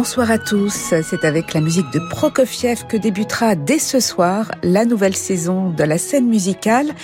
Bonsoir 0.00 0.30
à 0.30 0.38
tous, 0.38 0.94
c'est 1.02 1.24
avec 1.24 1.54
la 1.54 1.60
musique 1.60 1.90
de 1.92 1.98
Prokofiev 1.98 2.86
que 2.86 2.96
débutera 2.96 3.56
dès 3.56 3.80
ce 3.80 3.98
soir 3.98 4.48
la 4.62 4.84
nouvelle 4.84 5.16
saison 5.16 5.70
de 5.70 5.82
la 5.82 5.98
scène 5.98 6.28
musicale 6.28 6.94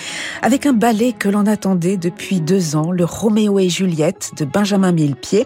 avec 0.41 0.65
un 0.65 0.71
ballet 0.71 1.11
que 1.11 1.27
l'on 1.27 1.45
attendait 1.45 1.97
depuis 1.97 2.39
deux 2.39 2.77
ans, 2.77 2.93
le 2.93 3.03
Roméo 3.03 3.59
et 3.59 3.67
Juliette 3.67 4.31
de 4.37 4.45
Benjamin 4.45 4.93
Millepied. 4.93 5.45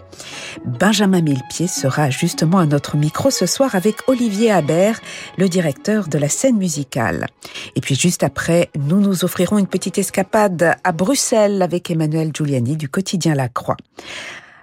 Benjamin 0.64 1.22
Millepied 1.22 1.66
sera 1.66 2.08
justement 2.08 2.58
à 2.58 2.66
notre 2.66 2.96
micro 2.96 3.30
ce 3.30 3.46
soir 3.46 3.74
avec 3.74 3.96
Olivier 4.06 4.52
Habert, 4.52 5.00
le 5.36 5.48
directeur 5.48 6.06
de 6.06 6.18
la 6.18 6.28
scène 6.28 6.56
musicale. 6.56 7.26
Et 7.74 7.80
puis 7.80 7.96
juste 7.96 8.22
après, 8.22 8.70
nous 8.78 9.00
nous 9.00 9.24
offrirons 9.24 9.58
une 9.58 9.66
petite 9.66 9.98
escapade 9.98 10.76
à 10.84 10.92
Bruxelles 10.92 11.62
avec 11.62 11.90
Emmanuel 11.90 12.30
Giuliani 12.32 12.76
du 12.76 12.88
quotidien 12.88 13.34
La 13.34 13.48
Croix. 13.48 13.76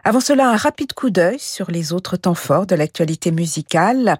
Avant 0.08 0.22
cela, 0.22 0.48
un 0.48 0.56
rapide 0.56 0.94
coup 0.94 1.10
d'œil 1.10 1.38
sur 1.38 1.70
les 1.70 1.92
autres 1.92 2.16
temps 2.16 2.34
forts 2.34 2.66
de 2.66 2.76
l'actualité 2.76 3.30
musicale. 3.30 4.16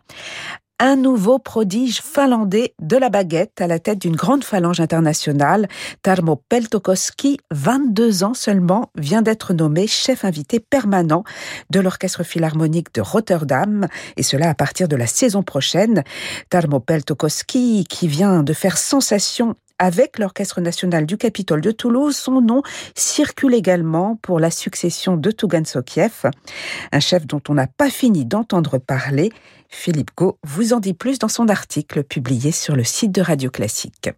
Un 0.80 0.98
nouveau 0.98 1.40
prodige 1.40 2.02
finlandais 2.02 2.74
de 2.82 2.98
la 2.98 3.08
baguette 3.08 3.62
à 3.62 3.68
la 3.68 3.80
tête 3.80 4.00
d'une 4.00 4.18
grande 4.18 4.44
phalange 4.44 4.82
internationale, 4.82 5.70
Tarmo 6.04 6.44
Peltokoski, 6.50 7.40
22 7.52 8.26
ans 8.26 8.34
seulement, 8.34 8.92
vient 8.98 9.22
d'être 9.22 9.54
nommé 9.54 9.88
chef 9.88 10.26
invité 10.26 10.60
permanent 10.60 11.24
de 11.70 11.80
l'Orchestre 11.80 12.24
Philharmonique 12.24 12.94
de 12.94 13.00
Rotterdam, 13.00 13.88
et 14.18 14.24
cela 14.24 14.50
à 14.50 14.56
partir 14.56 14.90
de 14.90 14.98
la 14.98 15.08
saison 15.08 15.42
prochaine. 15.42 16.04
Tarmo 16.50 16.82
Peltokoski, 16.82 17.86
qui 17.86 18.10
vient 18.10 18.44
de 18.44 18.52
faire 18.52 18.78
sensation 18.78 19.56
avec 19.80 20.20
l'Orchestre 20.20 20.62
national 20.62 21.06
du 21.06 21.18
Capitole 21.18 21.62
de 21.62 21.72
Toulouse. 21.72 22.16
Son 22.16 22.42
nom 22.42 22.62
circule 22.96 23.54
également 23.54 24.18
pour 24.22 24.40
la 24.40 24.52
succession 24.52 25.18
de 25.18 25.32
Tougan 25.32 25.66
Sokiev, 25.66 26.30
un 26.92 27.00
chef 27.00 27.26
dont 27.26 27.42
on 27.50 27.54
n'a 27.54 27.68
pas 27.68 27.90
fini 27.90 28.26
d'entendre 28.26 28.78
parler. 28.78 29.32
Philippe 29.70 30.12
Gau 30.16 30.38
vous 30.44 30.74
en 30.74 30.80
dit 30.80 30.94
plus 30.94 31.20
dans 31.20 31.28
son 31.28 31.50
article 31.50 32.04
publié 32.04 32.52
sur 32.52 32.76
le 32.76 32.84
site 32.84 33.12
de 33.12 33.22
Radio 33.22 33.50
Classique. 33.50 34.10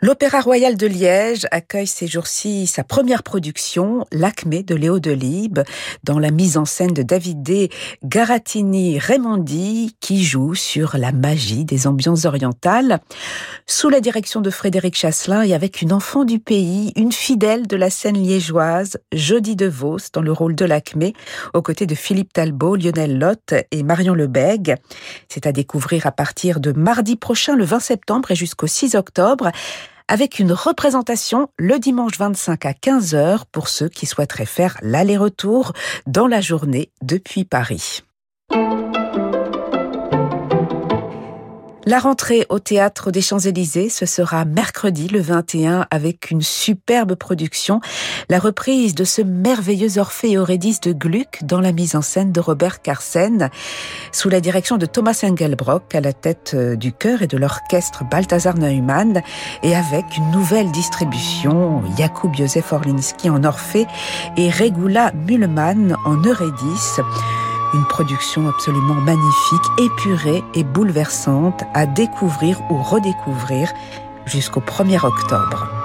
L'Opéra 0.00 0.40
Royal 0.40 0.76
de 0.76 0.86
Liège 0.86 1.48
accueille 1.50 1.88
ces 1.88 2.06
jours-ci 2.06 2.68
sa 2.68 2.84
première 2.84 3.24
production, 3.24 4.06
L'Acmé 4.12 4.62
de 4.62 4.76
Léo 4.76 5.00
Delibes, 5.00 5.64
dans 6.04 6.20
la 6.20 6.30
mise 6.30 6.56
en 6.56 6.64
scène 6.64 6.92
de 6.92 7.02
Davide 7.02 7.68
Garatini 8.04 9.00
Raimondi, 9.00 9.96
qui 9.98 10.22
joue 10.22 10.54
sur 10.54 10.96
la 10.96 11.10
magie 11.10 11.64
des 11.64 11.88
ambiances 11.88 12.26
orientales, 12.26 13.00
sous 13.66 13.88
la 13.88 14.00
direction 14.00 14.40
de 14.40 14.50
Frédéric 14.50 14.96
Chasselin 14.96 15.42
et 15.42 15.52
avec 15.52 15.82
une 15.82 15.92
enfant 15.92 16.24
du 16.24 16.38
pays, 16.38 16.92
une 16.94 17.10
fidèle 17.10 17.66
de 17.66 17.76
la 17.76 17.90
scène 17.90 18.22
liégeoise, 18.22 18.98
Jodie 19.12 19.56
De 19.56 19.66
Vos, 19.66 19.98
dans 20.12 20.22
le 20.22 20.30
rôle 20.30 20.54
de 20.54 20.64
l'Acmé, 20.64 21.12
aux 21.54 21.62
côtés 21.62 21.86
de 21.86 21.96
Philippe 21.96 22.32
Talbot, 22.32 22.76
Lionel 22.76 23.18
Lotte 23.18 23.54
et 23.72 23.82
Marion 23.82 24.14
Lebègue. 24.14 24.76
C'est 25.28 25.48
à 25.48 25.52
découvrir 25.52 26.06
à 26.06 26.12
partir 26.12 26.60
de 26.60 26.70
mardi 26.70 27.16
prochain, 27.16 27.56
le 27.56 27.64
20 27.64 27.80
septembre 27.80 28.30
et 28.30 28.36
jusqu'au 28.36 28.68
6 28.68 28.94
octobre 28.94 29.50
avec 30.08 30.38
une 30.38 30.52
représentation 30.52 31.48
le 31.58 31.78
dimanche 31.78 32.18
25 32.18 32.66
à 32.66 32.72
15h 32.72 33.42
pour 33.52 33.68
ceux 33.68 33.88
qui 33.88 34.06
souhaiteraient 34.06 34.46
faire 34.46 34.76
l'aller-retour 34.82 35.72
dans 36.06 36.26
la 36.26 36.40
journée 36.40 36.90
depuis 37.02 37.44
Paris. 37.44 38.02
La 41.88 42.00
rentrée 42.00 42.44
au 42.50 42.58
théâtre 42.58 43.10
des 43.10 43.22
Champs-Élysées, 43.22 43.88
ce 43.88 44.04
sera 44.04 44.44
mercredi 44.44 45.08
le 45.08 45.22
21 45.22 45.86
avec 45.90 46.30
une 46.30 46.42
superbe 46.42 47.14
production, 47.14 47.80
la 48.28 48.38
reprise 48.38 48.94
de 48.94 49.04
ce 49.04 49.22
merveilleux 49.22 49.96
Orphée 49.96 50.32
et 50.32 50.36
Eurydice 50.36 50.80
de 50.80 50.92
Gluck 50.92 51.38
dans 51.44 51.62
la 51.62 51.72
mise 51.72 51.96
en 51.96 52.02
scène 52.02 52.30
de 52.30 52.40
Robert 52.40 52.82
Carsen, 52.82 53.48
sous 54.12 54.28
la 54.28 54.42
direction 54.42 54.76
de 54.76 54.84
Thomas 54.84 55.18
Engelbrock 55.24 55.94
à 55.94 56.02
la 56.02 56.12
tête 56.12 56.52
euh, 56.52 56.76
du 56.76 56.92
chœur 56.92 57.22
et 57.22 57.26
de 57.26 57.38
l'orchestre 57.38 58.04
Balthasar 58.04 58.58
Neumann 58.58 59.22
et 59.62 59.74
avec 59.74 60.04
une 60.18 60.30
nouvelle 60.30 60.70
distribution, 60.72 61.82
Jakub 61.96 62.34
Józef 62.34 62.70
Orlinski 62.70 63.30
en 63.30 63.44
Orphée 63.44 63.86
et 64.36 64.50
Regula 64.50 65.10
Mühlmann 65.26 65.96
en 66.04 66.16
Eurydice. 66.16 67.00
Une 67.74 67.84
production 67.84 68.48
absolument 68.48 68.94
magnifique, 68.94 69.66
épurée 69.78 70.42
et 70.54 70.64
bouleversante 70.64 71.64
à 71.74 71.86
découvrir 71.86 72.60
ou 72.70 72.82
redécouvrir 72.82 73.70
jusqu'au 74.24 74.60
1er 74.60 75.04
octobre. 75.04 75.77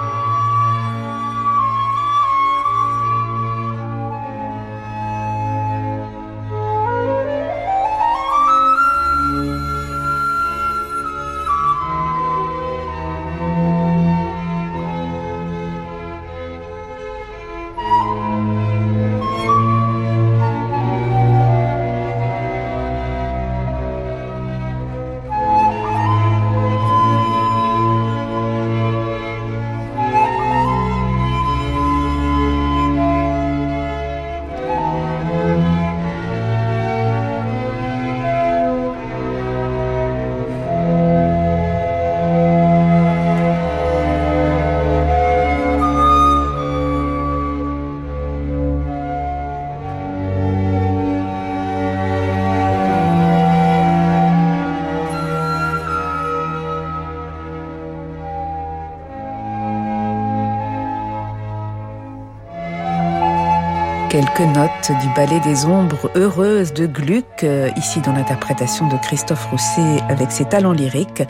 Quelques 64.36 64.56
notes 64.56 64.92
du 65.00 65.08
ballet 65.14 65.40
des 65.40 65.64
ombres 65.64 66.10
heureuses 66.16 66.72
de 66.72 66.86
Gluck, 66.86 67.24
euh, 67.42 67.68
ici 67.76 68.00
dans 68.00 68.12
l'interprétation 68.12 68.88
de 68.88 68.96
Christophe 68.96 69.46
Rousset 69.46 70.00
avec 70.08 70.30
ses 70.30 70.44
talents 70.44 70.72
lyriques, 70.72 71.22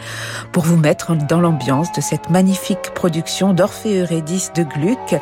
pour 0.52 0.64
vous 0.64 0.76
mettre 0.76 1.14
dans 1.14 1.40
l'ambiance 1.40 1.92
de 1.92 2.00
cette 2.00 2.30
magnifique 2.30 2.92
production 2.94 3.52
d'Orphée 3.52 4.00
Eurydice 4.00 4.52
de 4.54 4.62
Gluck, 4.62 5.16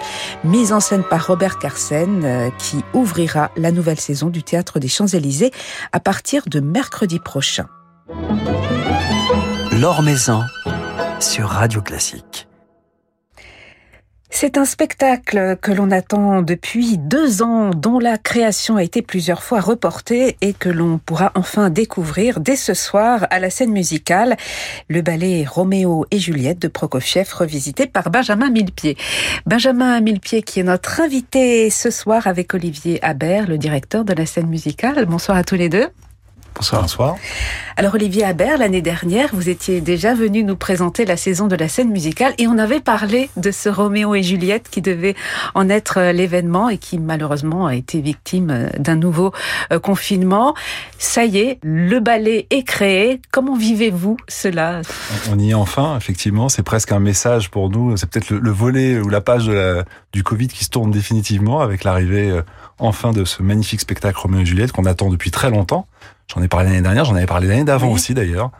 mise 0.45 0.73
en 0.73 0.81
scène 0.81 1.03
par 1.03 1.27
Robert 1.27 1.59
Carsen, 1.59 2.25
euh, 2.25 2.51
qui 2.59 2.85
ouvrira 2.95 3.51
la 3.57 3.73
nouvelle 3.73 4.01
saison 4.01 4.29
du 4.29 4.43
Théâtre 4.43 4.79
des 4.79 4.89
Champs-Élysées 4.89 5.53
à 5.93 6.01
partir 6.01 6.43
de 6.47 6.61
mercredi 6.61 7.19
prochain. 7.19 7.67
Maison 10.03 10.43
sur 11.21 11.49
Radio 11.49 11.81
Classique. 11.81 12.47
C'est 14.35 14.57
un 14.57 14.65
spectacle 14.65 15.57
que 15.61 15.71
l'on 15.71 15.91
attend 15.91 16.41
depuis 16.43 16.97
deux 16.97 17.43
ans, 17.43 17.71
dont 17.71 17.99
la 17.99 18.17
création 18.17 18.77
a 18.77 18.83
été 18.83 19.01
plusieurs 19.01 19.43
fois 19.43 19.61
reportée 19.61 20.37
et 20.41 20.53
que 20.55 20.71
l'on 20.71 20.99
pourra 20.99 21.31
enfin 21.37 21.71
découvrir 21.71 22.41
dès 22.41 22.57
ce 22.57 22.75
soir 22.75 23.27
à 23.31 23.39
la 23.39 23.51
scène 23.51 23.71
musicale, 23.71 24.37
le 24.89 25.03
ballet 25.03 25.45
Roméo 25.49 26.07
et 26.11 26.19
Juliette 26.19 26.59
de 26.59 26.69
Prokofiev 26.69 27.31
revisité 27.33 27.87
par 27.87 28.11
Benjamin 28.11 28.51
Millepied. 28.51 28.97
Benjamin 29.47 30.01
Millepied 30.01 30.43
qui 30.43 30.61
est 30.61 30.65
notre 30.65 31.01
invité 31.01 31.69
ce 31.71 31.91
soir 31.91 32.27
avec 32.27 32.55
Olivier 32.55 33.05
Habert, 33.05 33.47
le 33.47 33.59
directeur 33.59 34.05
de 34.05 34.15
la 34.15 34.27
scène 34.27 34.49
musicale. 34.49 35.05
Bonsoir 35.05 35.37
à 35.37 35.45
tous 35.45 35.57
les 35.57 35.69
deux. 35.69 35.89
Bonsoir. 36.55 36.83
Bonsoir. 36.83 37.17
Alors 37.77 37.95
Olivier 37.95 38.25
Habert, 38.25 38.59
l'année 38.59 38.83
dernière, 38.83 39.31
vous 39.33 39.49
étiez 39.49 39.81
déjà 39.81 40.15
venu 40.15 40.45
nous 40.45 40.57
présenter 40.57 41.07
la 41.07 41.17
saison 41.17 41.49
de 41.49 41.57
la 41.57 41.69
scène 41.69 41.91
musicale 41.91 42.35
et 42.37 42.47
on 42.47 42.59
avait 42.59 42.81
parlé 42.81 43.31
de 43.37 43.51
ce 43.51 43.71
Roméo 43.71 44.15
et 44.15 44.23
Juliette 44.23 44.69
qui 44.71 44.83
devait 44.83 45.15
en 45.55 45.69
être 45.71 45.99
euh, 45.99 46.13
l'événement 46.13 46.69
et 46.69 46.77
qui 46.77 46.99
malheureusement 46.99 47.67
a 47.67 47.75
été 47.75 48.01
victime 48.01 48.51
euh, 48.51 48.69
d'un 48.79 48.97
nouveau 48.97 49.33
euh, 49.73 49.79
confinement. 49.79 50.55
Ça 50.99 51.25
y 51.25 51.39
est, 51.39 51.59
le 51.63 51.99
ballet 51.99 52.47
est 52.51 52.63
créé. 52.63 53.23
Comment 53.33 53.57
vivez-vous 53.57 54.19
cela? 54.29 54.83
On 55.31 55.39
y 55.39 55.51
est 55.51 55.55
enfin, 55.55 55.97
effectivement. 55.97 56.51
C'est 56.51 56.63
presque 56.63 56.93
un 56.93 57.01
message 57.01 57.51
pour 57.51 57.71
nous. 57.71 57.97
C'est 57.97 58.09
peut-être 58.09 58.31
le, 58.31 58.51
volet 58.51 58.99
ou 58.99 59.09
la 59.09 59.23
page 59.23 59.51
du 60.13 60.23
Covid 60.23 60.49
qui 60.49 60.65
se 60.65 60.71
tourne 60.71 60.91
définitivement 60.91 61.61
avec 61.61 61.85
l'arrivée 61.85 62.41
enfin 62.79 63.13
de 63.13 63.25
ce 63.25 63.43
magnifique 63.43 63.81
spectacle 63.81 64.19
Roméo 64.19 64.41
et 64.41 64.47
Juliette 64.47 64.73
qu'on 64.73 64.85
attend 64.85 65.09
depuis 65.09 65.31
très 65.31 65.51
longtemps. 65.51 65.87
J'en 66.35 66.43
ai 66.43 66.49
parlé 66.49 66.71
l'année 66.71 66.83
dernière, 66.83 67.05
j'en 67.05 67.15
avais 67.15 67.27
parlé 67.27 67.49
l'année 67.49 67.65
d'avant 67.65 67.91
aussi 67.91 68.15
d'ailleurs. 68.15 68.51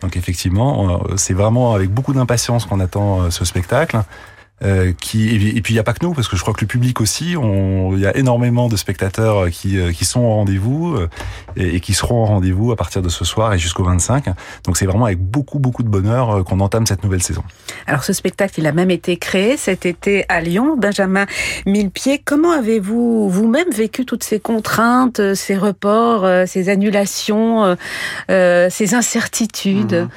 Donc 0.00 0.16
effectivement, 0.16 1.00
c'est 1.16 1.32
vraiment 1.32 1.74
avec 1.74 1.90
beaucoup 1.90 2.12
d'impatience 2.12 2.66
qu'on 2.66 2.80
attend 2.80 3.30
ce 3.30 3.44
spectacle. 3.44 4.02
Euh, 4.64 4.92
qui 5.00 5.28
et 5.56 5.60
puis 5.60 5.72
il 5.72 5.76
n'y 5.76 5.80
a 5.80 5.82
pas 5.82 5.92
que 5.92 6.04
nous 6.04 6.14
parce 6.14 6.28
que 6.28 6.36
je 6.36 6.42
crois 6.42 6.54
que 6.54 6.60
le 6.60 6.68
public 6.68 7.00
aussi, 7.00 7.32
il 7.32 7.98
y 7.98 8.06
a 8.06 8.16
énormément 8.16 8.68
de 8.68 8.76
spectateurs 8.76 9.50
qui, 9.50 9.78
euh, 9.78 9.90
qui 9.90 10.04
sont 10.04 10.20
au 10.20 10.34
rendez-vous 10.34 10.94
euh, 10.94 11.08
et, 11.56 11.80
qui 11.80 11.94
seront 11.94 12.22
au 12.22 12.26
rendez-vous 12.26 12.70
à 12.70 12.76
partir 12.76 13.02
de 13.02 13.08
ce 13.08 13.24
soir 13.24 13.52
et 13.54 13.58
jusqu'au 13.58 13.82
25. 13.82 14.26
Donc 14.64 14.76
c'est 14.76 14.86
vraiment 14.86 15.06
avec 15.06 15.18
beaucoup 15.18 15.58
beaucoup 15.58 15.82
de 15.82 15.88
bonheur 15.88 16.44
qu'on 16.44 16.60
entame 16.60 16.86
cette 16.86 17.02
nouvelle 17.02 17.22
saison. 17.22 17.42
Alors 17.88 18.04
ce 18.04 18.12
spectacle, 18.12 18.54
il 18.58 18.66
a 18.68 18.72
même 18.72 18.90
été 18.90 19.16
créé 19.16 19.56
cet 19.56 19.84
été 19.84 20.24
à 20.28 20.40
Lyon. 20.40 20.76
Benjamin 20.76 21.26
Millepied, 21.66 22.20
comment 22.24 22.52
avez-vous 22.52 23.28
vous-même 23.28 23.70
vécu 23.70 24.04
toutes 24.04 24.22
ces 24.22 24.38
contraintes, 24.38 25.34
ces 25.34 25.56
reports, 25.56 26.24
ces 26.46 26.68
annulations, 26.68 27.76
ces 28.28 28.94
incertitudes? 28.94 29.94
Mmh. 29.94 30.08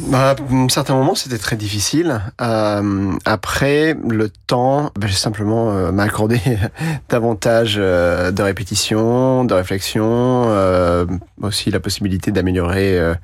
Bah, 0.00 0.30
à 0.30 0.54
un 0.54 0.68
certain 0.68 0.94
moment, 0.94 1.16
c'était 1.16 1.38
très 1.38 1.56
difficile. 1.56 2.20
Euh, 2.40 3.12
après, 3.24 3.96
le 4.08 4.28
temps, 4.28 4.92
bah, 4.96 5.08
j'ai 5.08 5.16
simplement 5.16 5.72
euh, 5.72 5.90
m'accordé 5.90 6.40
davantage 7.08 7.76
euh, 7.78 8.30
de 8.30 8.42
répétitions, 8.42 9.44
de 9.44 9.54
réflexion, 9.54 10.44
euh, 10.46 11.04
aussi 11.42 11.72
la 11.72 11.80
possibilité 11.80 12.30
d'améliorer 12.30 12.96
euh, 12.96 13.14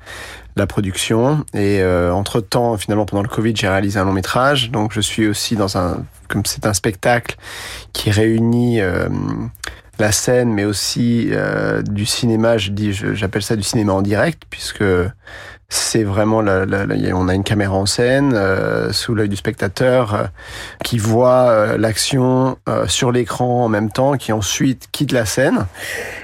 la 0.57 0.67
production. 0.67 1.45
Et 1.53 1.83
entre 1.83 2.41
temps, 2.41 2.77
finalement, 2.77 3.05
pendant 3.05 3.23
le 3.23 3.29
Covid, 3.29 3.55
j'ai 3.55 3.67
réalisé 3.67 3.99
un 3.99 4.05
long 4.05 4.13
métrage. 4.13 4.71
Donc, 4.71 4.91
je 4.93 5.01
suis 5.01 5.27
aussi 5.27 5.55
dans 5.55 5.77
un, 5.77 6.03
comme 6.29 6.45
c'est 6.45 6.65
un 6.65 6.73
spectacle 6.73 7.35
qui 7.91 8.09
réunit 8.09 8.79
la 9.99 10.11
scène, 10.11 10.53
mais 10.53 10.65
aussi 10.65 11.31
du 11.89 12.05
cinéma. 12.05 12.57
Je 12.57 12.71
dis, 12.71 12.93
j'appelle 12.93 13.43
ça 13.43 13.55
du 13.55 13.63
cinéma 13.63 13.93
en 13.93 14.01
direct, 14.01 14.43
puisque 14.49 14.83
c'est 15.67 16.03
vraiment 16.03 16.41
la, 16.41 16.65
la, 16.65 16.85
on 17.15 17.27
a 17.27 17.33
une 17.33 17.43
caméra 17.43 17.75
en 17.75 17.85
scène 17.87 18.33
euh, 18.35 18.91
sous 18.91 19.15
l'œil 19.15 19.29
du 19.29 19.35
spectateur 19.35 20.13
euh, 20.13 20.23
qui 20.83 20.99
voit 20.99 21.49
euh, 21.49 21.77
l'action 21.77 22.57
sur 22.87 23.11
l'écran 23.11 23.65
en 23.65 23.69
même 23.69 23.91
temps, 23.91 24.15
qui 24.17 24.31
ensuite 24.31 24.87
quitte 24.91 25.11
la 25.11 25.25
scène. 25.25 25.65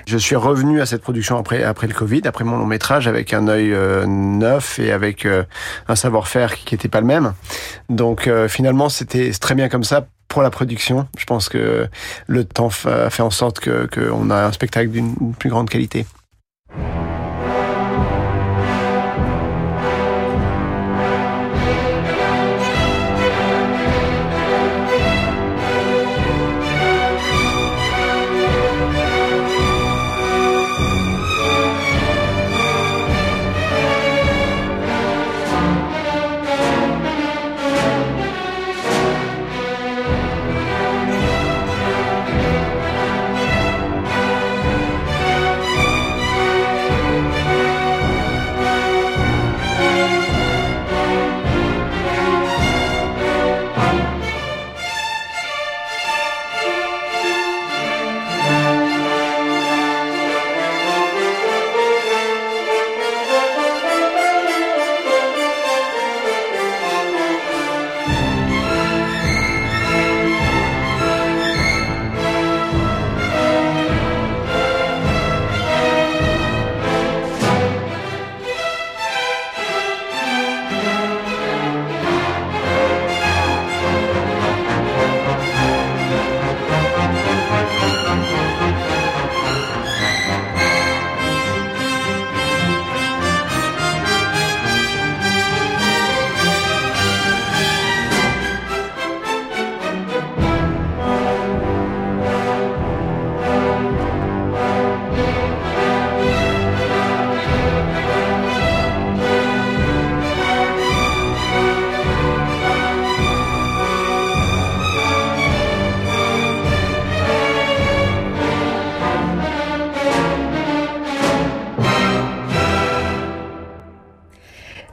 Je 0.05 0.17
suis 0.17 0.35
revenu 0.35 0.81
à 0.81 0.85
cette 0.85 1.01
production 1.01 1.37
après 1.37 1.63
après 1.63 1.87
le 1.87 1.93
Covid, 1.93 2.21
après 2.25 2.43
mon 2.43 2.57
long 2.57 2.65
métrage, 2.65 3.07
avec 3.07 3.33
un 3.33 3.47
œil 3.47 3.75
neuf 4.07 4.79
et 4.79 4.91
avec 4.91 5.27
un 5.87 5.95
savoir-faire 5.95 6.55
qui 6.55 6.73
n'était 6.73 6.87
pas 6.87 7.01
le 7.01 7.07
même. 7.07 7.33
Donc 7.89 8.29
finalement, 8.47 8.89
c'était 8.89 9.31
très 9.31 9.55
bien 9.55 9.69
comme 9.69 9.83
ça 9.83 10.05
pour 10.31 10.41
la 10.41 10.49
production. 10.49 11.07
Je 11.17 11.25
pense 11.25 11.49
que 11.49 11.89
le 12.27 12.45
temps 12.45 12.69
fait 12.69 13.21
en 13.21 13.29
sorte 13.29 13.59
que 13.59 13.85
qu'on 13.93 14.29
a 14.29 14.45
un 14.45 14.51
spectacle 14.53 14.89
d'une 14.89 15.35
plus 15.37 15.49
grande 15.49 15.69
qualité. 15.69 16.05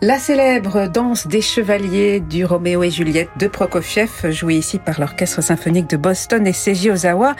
La 0.08 0.18
célèbre 0.18 0.86
danse 0.86 1.26
des 1.26 1.42
chevaliers 1.42 2.20
du 2.20 2.46
Roméo 2.46 2.82
et 2.82 2.90
Juliette 2.90 3.28
de 3.38 3.46
Prokofiev, 3.46 4.30
jouée 4.30 4.54
ici 4.54 4.78
par 4.78 4.98
l'Orchestre 4.98 5.42
symphonique 5.42 5.90
de 5.90 5.98
Boston 5.98 6.46
et 6.46 6.54
Seiji 6.54 6.90
Ozawa. 6.90 7.36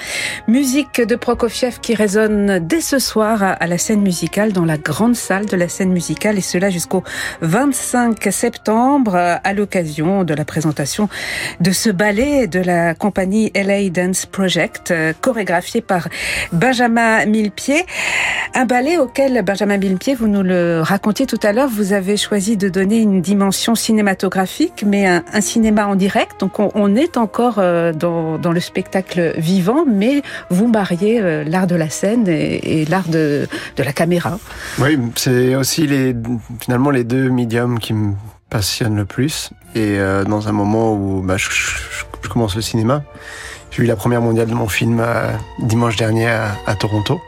Musique 0.48 1.00
de 1.00 1.16
Prokofiev 1.16 1.80
qui 1.80 1.94
résonne 1.94 2.58
dès 2.58 2.82
ce 2.82 2.98
soir 2.98 3.42
à 3.42 3.66
la 3.66 3.78
scène 3.78 4.02
musicale, 4.02 4.52
dans 4.52 4.66
la 4.66 4.76
grande 4.76 5.16
salle 5.16 5.46
de 5.46 5.56
la 5.56 5.70
scène 5.70 5.92
musicale, 5.92 6.36
et 6.36 6.42
cela 6.42 6.68
jusqu'au 6.68 7.02
25 7.40 8.22
septembre, 8.30 9.16
à 9.16 9.52
l'occasion 9.54 10.24
de 10.24 10.34
la 10.34 10.44
présentation 10.44 11.08
de 11.60 11.70
ce 11.70 11.88
ballet 11.88 12.48
de 12.48 12.60
la 12.60 12.92
compagnie 12.92 13.50
LA 13.54 13.88
Dance 13.88 14.26
Project, 14.26 14.92
chorégraphié 15.22 15.80
par 15.80 16.08
Benjamin 16.52 17.24
Millepied. 17.24 17.86
Un 18.52 18.66
ballet 18.66 18.98
auquel, 18.98 19.40
Benjamin 19.42 19.78
Millepied, 19.78 20.14
vous 20.14 20.28
nous 20.28 20.42
le 20.42 20.82
racontiez 20.82 21.24
tout 21.24 21.40
à 21.42 21.52
l'heure, 21.54 21.70
vous 21.70 21.94
avez 21.94 22.18
choisi 22.18 22.57
de 22.58 22.68
donner 22.68 22.98
une 22.98 23.22
dimension 23.22 23.74
cinématographique, 23.74 24.84
mais 24.86 25.06
un, 25.06 25.40
cinéma 25.40 25.86
en 25.86 25.94
direct. 25.94 26.40
Donc 26.40 26.58
on, 26.58 26.96
est 26.96 27.16
encore 27.16 27.56
euh, 27.58 27.92
dans, 27.92 28.52
le 28.52 28.60
spectacle 28.60 29.34
vivant, 29.38 29.84
mais 29.86 30.22
vous 30.50 30.68
mariez 30.68 31.20
euh, 31.20 31.44
l'art 31.44 31.66
de 31.66 31.76
la 31.76 31.88
scène 31.88 32.26
et, 32.28 32.84
l'art 32.86 33.08
de, 33.08 33.48
la 33.78 33.92
caméra. 33.92 34.38
Oui, 34.78 34.98
c'est 35.14 35.54
aussi 35.54 35.86
les, 35.86 36.14
finalement 36.60 36.90
les 36.90 37.04
deux 37.04 37.30
médiums 37.30 37.78
qui 37.78 37.94
me 37.94 38.14
passionnent 38.50 38.96
le 38.96 39.04
plus. 39.04 39.50
Et 39.74 39.98
euh, 39.98 40.24
dans 40.24 40.48
un 40.48 40.52
moment 40.52 40.94
où 40.94 41.22
bah, 41.22 41.36
je, 41.36 41.48
commence 42.28 42.56
le 42.56 42.62
cinéma, 42.62 43.02
j'ai 43.70 43.84
eu 43.84 43.86
la 43.86 43.96
première 43.96 44.20
mondiale 44.20 44.48
de 44.48 44.54
mon 44.54 44.68
film 44.68 45.02
dimanche 45.60 45.96
dernier 45.96 46.28
à, 46.28 46.74
Toronto. 46.78 47.20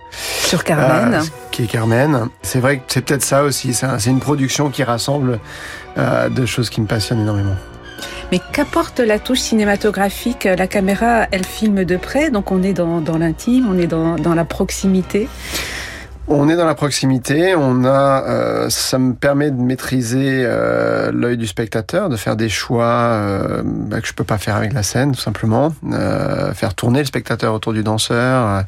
Sur 0.42 0.64
Carmen 0.64 1.22
qui 1.50 1.64
est 1.64 1.66
Carmen. 1.66 2.28
C'est 2.42 2.60
vrai 2.60 2.78
que 2.78 2.82
c'est 2.88 3.02
peut-être 3.02 3.22
ça 3.22 3.44
aussi. 3.44 3.74
C'est 3.74 4.10
une 4.10 4.20
production 4.20 4.70
qui 4.70 4.82
rassemble 4.82 5.40
euh, 5.98 6.28
de 6.28 6.46
choses 6.46 6.70
qui 6.70 6.80
me 6.80 6.86
passionnent 6.86 7.20
énormément. 7.20 7.56
Mais 8.32 8.40
qu'apporte 8.52 9.00
la 9.00 9.18
touche 9.18 9.40
cinématographique? 9.40 10.44
La 10.44 10.66
caméra, 10.66 11.26
elle 11.32 11.44
filme 11.44 11.84
de 11.84 11.96
près, 11.96 12.30
donc 12.30 12.52
on 12.52 12.62
est 12.62 12.72
dans, 12.72 13.00
l'intime, 13.18 13.68
on 13.68 13.78
est 13.78 13.88
dans 13.88 14.34
la 14.34 14.44
proximité. 14.44 15.28
On 16.32 16.48
est 16.48 16.54
dans 16.54 16.64
la 16.64 16.76
proximité, 16.76 17.56
on 17.56 17.84
a, 17.84 18.24
euh, 18.24 18.70
ça 18.70 19.00
me 19.00 19.14
permet 19.14 19.50
de 19.50 19.60
maîtriser 19.60 20.44
euh, 20.44 21.10
l'œil 21.12 21.36
du 21.36 21.48
spectateur, 21.48 22.08
de 22.08 22.14
faire 22.14 22.36
des 22.36 22.48
choix 22.48 22.84
euh, 22.84 23.62
bah, 23.64 24.00
que 24.00 24.06
je 24.06 24.14
peux 24.14 24.22
pas 24.22 24.38
faire 24.38 24.54
avec 24.54 24.72
la 24.72 24.84
scène, 24.84 25.10
tout 25.10 25.20
simplement, 25.20 25.74
euh, 25.92 26.54
faire 26.54 26.74
tourner 26.74 27.00
le 27.00 27.04
spectateur 27.04 27.52
autour 27.52 27.72
du 27.72 27.82
danseur, 27.82 28.46
euh, 28.46 28.60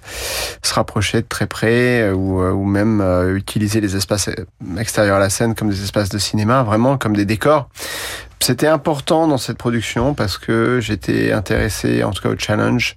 se 0.64 0.74
rapprocher 0.74 1.22
de 1.22 1.26
très 1.28 1.46
près, 1.46 2.10
ou, 2.10 2.42
ou 2.42 2.64
même 2.64 3.00
utiliser 3.36 3.80
les 3.80 3.94
espaces 3.94 4.28
extérieurs 4.76 5.18
à 5.18 5.20
la 5.20 5.30
scène 5.30 5.54
comme 5.54 5.70
des 5.70 5.84
espaces 5.84 6.08
de 6.08 6.18
cinéma, 6.18 6.64
vraiment 6.64 6.98
comme 6.98 7.14
des 7.14 7.26
décors. 7.26 7.68
C'était 8.40 8.66
important 8.66 9.28
dans 9.28 9.38
cette 9.38 9.56
production 9.56 10.14
parce 10.14 10.36
que 10.36 10.80
j'étais 10.80 11.30
intéressé, 11.30 12.02
en 12.02 12.10
tout 12.10 12.22
cas 12.22 12.30
au 12.30 12.36
challenge 12.36 12.96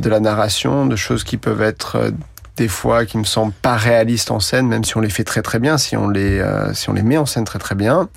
de 0.00 0.08
la 0.08 0.20
narration, 0.20 0.86
de 0.86 0.96
choses 0.96 1.22
qui 1.22 1.36
peuvent 1.36 1.60
être 1.60 2.12
des 2.56 2.68
fois 2.68 3.06
qui 3.06 3.18
me 3.18 3.24
semblent 3.24 3.52
pas 3.52 3.76
réalistes 3.76 4.30
en 4.30 4.40
scène, 4.40 4.66
même 4.66 4.84
si 4.84 4.96
on 4.96 5.00
les 5.00 5.10
fait 5.10 5.24
très 5.24 5.42
très 5.42 5.58
bien, 5.58 5.78
si 5.78 5.96
on 5.96 6.08
les 6.08 6.38
euh, 6.38 6.72
si 6.74 6.88
on 6.90 6.92
les 6.92 7.02
met 7.02 7.16
en 7.16 7.26
scène 7.26 7.44
très 7.44 7.58
très 7.58 7.74
bien. 7.74 8.08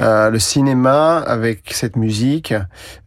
Euh, 0.00 0.30
le 0.30 0.38
cinéma 0.38 1.18
avec 1.18 1.72
cette 1.72 1.96
musique 1.96 2.52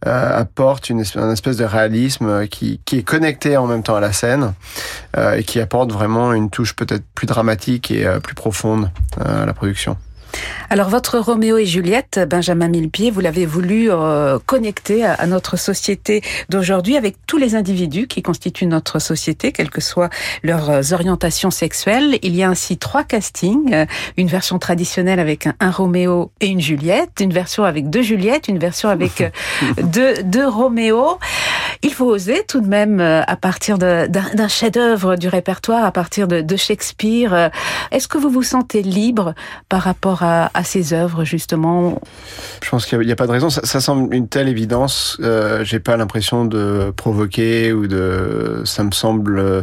euh, 0.06 0.40
apporte 0.40 0.90
une 0.90 1.00
espèce, 1.00 1.22
un 1.22 1.30
espèce 1.30 1.56
de 1.56 1.64
réalisme 1.64 2.46
qui 2.48 2.80
qui 2.84 2.98
est 2.98 3.02
connecté 3.02 3.56
en 3.56 3.66
même 3.66 3.82
temps 3.82 3.96
à 3.96 4.00
la 4.00 4.12
scène 4.12 4.54
euh, 5.16 5.34
et 5.34 5.44
qui 5.44 5.60
apporte 5.60 5.92
vraiment 5.92 6.32
une 6.32 6.50
touche 6.50 6.74
peut-être 6.74 7.04
plus 7.14 7.26
dramatique 7.26 7.90
et 7.90 8.06
euh, 8.06 8.20
plus 8.20 8.34
profonde 8.34 8.90
à 9.20 9.46
la 9.46 9.52
production. 9.52 9.96
Alors 10.70 10.88
votre 10.88 11.18
Roméo 11.18 11.58
et 11.58 11.66
Juliette, 11.66 12.20
Benjamin 12.28 12.68
Millepied, 12.68 13.10
vous 13.10 13.20
l'avez 13.20 13.44
voulu 13.44 13.90
euh, 13.90 14.38
connecter 14.46 15.04
à, 15.04 15.12
à, 15.14 15.26
notre 15.26 15.58
société 15.58 16.22
d'aujourd'hui 16.48 16.96
avec 16.96 17.16
tous 17.26 17.36
les 17.36 17.54
individus 17.54 18.06
qui 18.06 18.22
constituent 18.22 18.66
notre 18.66 18.98
société, 18.98 19.52
quelles 19.52 19.70
que 19.70 19.80
soient 19.82 20.10
leurs 20.42 20.92
orientations 20.92 21.50
sexuelles. 21.50 22.18
Il 22.22 22.34
y 22.34 22.42
a 22.42 22.48
ainsi 22.48 22.78
trois 22.78 23.04
castings, 23.04 23.74
euh, 23.74 23.86
une 24.16 24.28
version 24.28 24.58
traditionnelle 24.58 25.20
avec 25.20 25.46
un, 25.46 25.54
un, 25.60 25.70
Roméo 25.70 26.30
et 26.40 26.46
une 26.46 26.60
Juliette, 26.60 27.20
une 27.20 27.32
version 27.32 27.64
avec 27.64 27.90
deux 27.90 28.02
Juliettes, 28.02 28.48
une 28.48 28.58
version 28.58 28.88
avec 28.88 29.20
euh, 29.20 29.30
deux, 29.82 30.22
deux 30.22 30.46
Roméo. 30.46 31.18
Il 31.84 31.92
faut 31.92 32.06
oser 32.06 32.44
tout 32.46 32.60
de 32.60 32.68
même 32.68 33.00
euh, 33.00 33.22
à 33.26 33.36
partir 33.36 33.76
d'un 33.76 34.48
chef-d'œuvre 34.48 35.16
du 35.16 35.28
répertoire, 35.28 35.84
à 35.84 35.90
partir 35.90 36.28
de, 36.28 36.40
de 36.40 36.56
Shakespeare. 36.56 37.34
Euh, 37.34 37.48
est-ce 37.90 38.06
que 38.06 38.18
vous 38.18 38.30
vous 38.30 38.44
sentez 38.44 38.82
libre 38.82 39.34
par 39.68 39.82
rapport 39.82 40.21
à, 40.22 40.50
à 40.54 40.64
ces 40.64 40.92
œuvres 40.92 41.24
justement 41.24 42.00
Je 42.62 42.70
pense 42.70 42.86
qu'il 42.86 43.00
n'y 43.00 43.12
a, 43.12 43.16
pas 43.16 43.26
de 43.26 43.32
raison. 43.32 43.50
Ça, 43.50 43.62
ça, 43.64 43.80
semble 43.80 44.14
une 44.14 44.28
telle 44.28 44.48
évidence. 44.48 45.18
Euh, 45.20 45.64
J'ai 45.64 45.80
pas 45.80 45.96
l'impression 45.96 46.44
de 46.44 46.92
provoquer 46.96 47.72
ou 47.72 47.86
de. 47.86 48.62
Ça 48.64 48.84
me 48.84 48.92
semble 48.92 49.38
euh, 49.38 49.62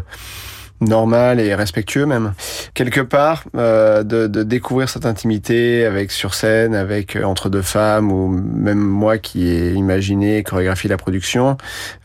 normal 0.81 1.39
et 1.39 1.53
respectueux 1.55 2.05
même. 2.05 2.33
Quelque 2.73 3.01
part, 3.01 3.43
euh, 3.55 4.03
de, 4.03 4.27
de, 4.27 4.43
découvrir 4.43 4.89
cette 4.89 5.05
intimité 5.05 5.85
avec 5.85 6.11
sur 6.11 6.33
scène, 6.33 6.75
avec 6.75 7.15
euh, 7.15 7.23
entre 7.23 7.49
deux 7.49 7.61
femmes, 7.61 8.11
ou 8.11 8.27
même 8.27 8.79
moi 8.79 9.17
qui 9.17 9.47
ai 9.47 9.73
imaginé 9.73 10.43
chorégraphié 10.43 10.89
la 10.89 10.97
production, 10.97 11.57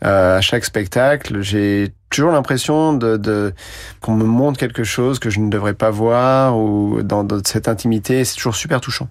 euh, 0.03 0.37
à 0.37 0.41
chaque 0.41 0.65
spectacle, 0.65 1.41
j'ai 1.41 1.93
toujours 2.09 2.31
l'impression 2.31 2.93
de, 2.93 3.17
de 3.17 3.53
qu'on 4.01 4.15
me 4.15 4.25
montre 4.25 4.59
quelque 4.59 4.83
chose 4.83 5.19
que 5.19 5.29
je 5.29 5.39
ne 5.39 5.49
devrais 5.49 5.73
pas 5.73 5.89
voir, 5.89 6.57
ou 6.57 7.01
dans, 7.03 7.23
dans 7.23 7.41
cette 7.43 7.67
intimité, 7.67 8.23
c'est 8.25 8.35
toujours 8.35 8.55
super 8.55 8.81
touchant. 8.81 9.09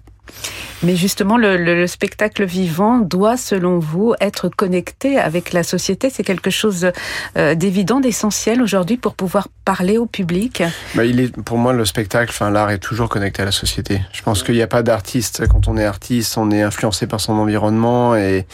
Mais 0.83 0.95
justement, 0.95 1.37
le, 1.37 1.57
le, 1.57 1.75
le, 1.75 1.87
spectacle 1.87 2.43
vivant 2.45 2.99
doit, 2.99 3.37
selon 3.37 3.79
vous, 3.79 4.13
être 4.19 4.49
connecté 4.49 5.17
avec 5.17 5.53
la 5.53 5.63
société. 5.63 6.09
C'est 6.09 6.23
quelque 6.23 6.49
chose 6.49 6.91
euh, 7.37 7.55
d'évident, 7.55 7.99
d'essentiel 7.99 8.61
aujourd'hui 8.61 8.97
pour 8.97 9.15
pouvoir 9.15 9.47
parler 9.63 9.97
au 9.97 10.05
public. 10.05 10.63
Bah, 10.93 11.05
il 11.05 11.19
est, 11.19 11.35
pour 11.41 11.57
moi, 11.57 11.73
le 11.73 11.85
spectacle, 11.85 12.31
l'art 12.51 12.69
est 12.69 12.79
toujours 12.79 13.09
connecté 13.09 13.41
à 13.41 13.45
la 13.45 13.51
société. 13.51 14.01
Je 14.11 14.21
pense 14.21 14.43
qu'il 14.43 14.55
n'y 14.55 14.61
a 14.61 14.67
pas 14.67 14.83
d'artiste. 14.83 15.47
Quand 15.47 15.67
on 15.67 15.77
est 15.77 15.85
artiste, 15.85 16.37
on 16.37 16.51
est 16.51 16.61
influencé 16.61 17.07
par 17.07 17.19
son 17.19 17.33
environnement 17.33 18.15
et, 18.15 18.45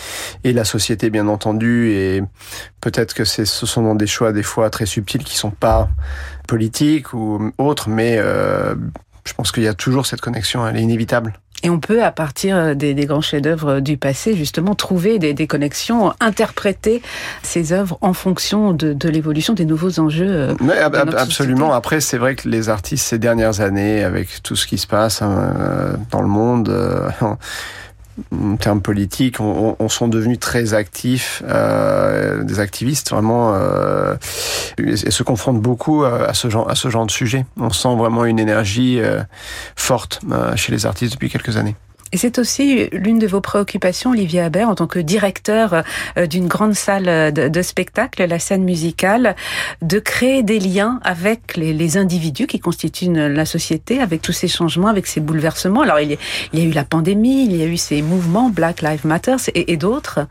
la 0.44 0.64
société, 0.64 1.10
bien 1.10 1.28
entendu. 1.28 1.92
Et 1.92 2.22
peut-être 2.82 3.14
que 3.14 3.26
ce 3.26 3.46
sont 3.46 3.96
des 3.96 4.08
choix 4.08 4.32
des 4.32 4.44
fois 4.44 4.70
très 4.70 4.86
subtils 4.86 5.24
qui 5.24 5.36
sont 5.36 5.52
pas 5.52 5.90
politiques 6.48 7.14
ou 7.14 7.52
autres, 7.58 7.90
mais 7.90 8.18
euh, 8.20 8.76
je 9.32 9.36
pense 9.36 9.54
qu'il 9.54 9.64
y 9.64 9.68
a 9.68 9.74
toujours 9.74 10.06
cette 10.06 10.20
connexion. 10.20 10.68
Elle 10.68 10.76
est 10.76 10.82
inévitable. 10.82 11.34
Et 11.64 11.70
on 11.70 11.80
peut, 11.80 12.04
à 12.04 12.12
partir 12.12 12.76
des, 12.76 12.94
des 12.94 13.06
grands 13.06 13.22
chefs-d'œuvre 13.22 13.80
du 13.80 13.96
passé, 13.96 14.36
justement, 14.36 14.76
trouver 14.76 15.20
des, 15.20 15.34
des, 15.34 15.48
connexions, 15.48 16.12
interpréter 16.20 17.02
ces 17.44 17.72
œuvres 17.72 17.98
en 18.02 18.14
fonction 18.14 18.74
de, 18.74 18.92
de 18.92 19.08
l'évolution 19.08 19.54
des 19.54 19.64
nouveaux 19.66 20.00
enjeux. 20.00 20.50
Oui, 20.60 20.72
ab 20.74 20.96
absolument. 20.96 21.68
Société. 21.68 21.78
Après, 21.78 22.02
c'est 22.02 22.18
vrai 22.18 22.36
que 22.36 22.50
les 22.50 22.68
artistes 22.68 23.06
ces 23.06 23.20
dernières 23.20 23.62
années, 23.62 24.04
avec 24.04 24.44
tout 24.44 24.58
ce 24.58 24.68
qui 24.68 24.78
se 24.78 24.88
passe 24.88 25.22
hein, 25.22 25.98
dans 26.10 26.22
le 26.22 26.28
monde, 26.28 26.68
euh, 26.70 27.10
en 28.32 28.56
termes 28.58 28.82
politiques, 28.82 29.40
on, 29.40 29.76
on, 29.80 29.90
sont 29.90 30.08
devenus 30.08 30.40
très 30.40 30.74
actifs, 30.74 31.42
euh, 31.48 32.44
des 32.44 32.60
activistes 32.60 33.12
vraiment, 33.12 33.54
euh, 33.56 34.16
et, 34.78 34.96
se 34.96 35.24
confrontent 35.24 35.62
beaucoup 35.62 36.04
à 36.04 36.34
ce 36.34 36.50
genre, 36.50 36.70
à 36.70 36.76
ce 36.76 36.90
genre 36.90 37.06
de 37.06 37.12
sujet. 37.12 37.46
On 37.58 37.70
sent 37.70 37.96
vraiment 37.96 38.26
une 38.26 38.40
énergie 38.40 39.00
euh, 39.00 39.22
forte 39.76 40.22
euh, 40.32 40.56
chez 40.56 40.72
les 40.72 40.86
artistes 40.86 41.14
depuis 41.14 41.30
quelques 41.30 41.58
années. 41.58 41.76
Et 42.12 42.18
c'est 42.18 42.40
aussi 42.40 42.90
l'une 42.92 43.20
de 43.20 43.28
vos 43.28 43.42
préoccupations, 43.42 44.12
Olivier 44.12 44.42
Habert, 44.42 44.70
en 44.70 44.76
tant 44.76 44.88
que 44.88 45.00
directeur 45.00 45.84
euh, 46.18 46.28
d'une 46.28 46.48
grande 46.48 46.74
salle 46.74 47.34
de, 47.34 47.48
de, 47.48 47.62
spectacle, 47.62 48.26
la 48.26 48.40
scène 48.40 48.64
musicale, 48.64 49.36
de 49.82 50.00
créer 50.00 50.44
des 50.44 50.60
liens 50.60 51.00
avec 51.04 51.56
les, 51.56 51.98
individus 51.98 52.48
qui 52.48 52.60
constituent 52.60 53.12
la 53.12 53.46
société, 53.46 54.00
avec 54.00 54.22
tous 54.22 54.32
ces 54.32 54.48
changements, 54.48 54.88
avec 54.88 55.08
ces 55.08 55.20
bouleversements. 55.20 55.82
Alors, 55.82 56.00
il 56.00 56.18
y, 56.54 56.62
a, 56.62 56.64
eu 56.64 56.72
la 56.72 56.84
pandémie, 56.84 57.46
il 57.46 57.56
y 57.56 57.62
a 57.62 57.66
eu 57.66 57.78
ces 57.78 58.02
mouvements, 58.02 58.50
Black 58.50 58.82
Lives 58.82 59.06
Matter 59.06 59.36
et, 59.54 59.78
d'autres. 59.78 60.28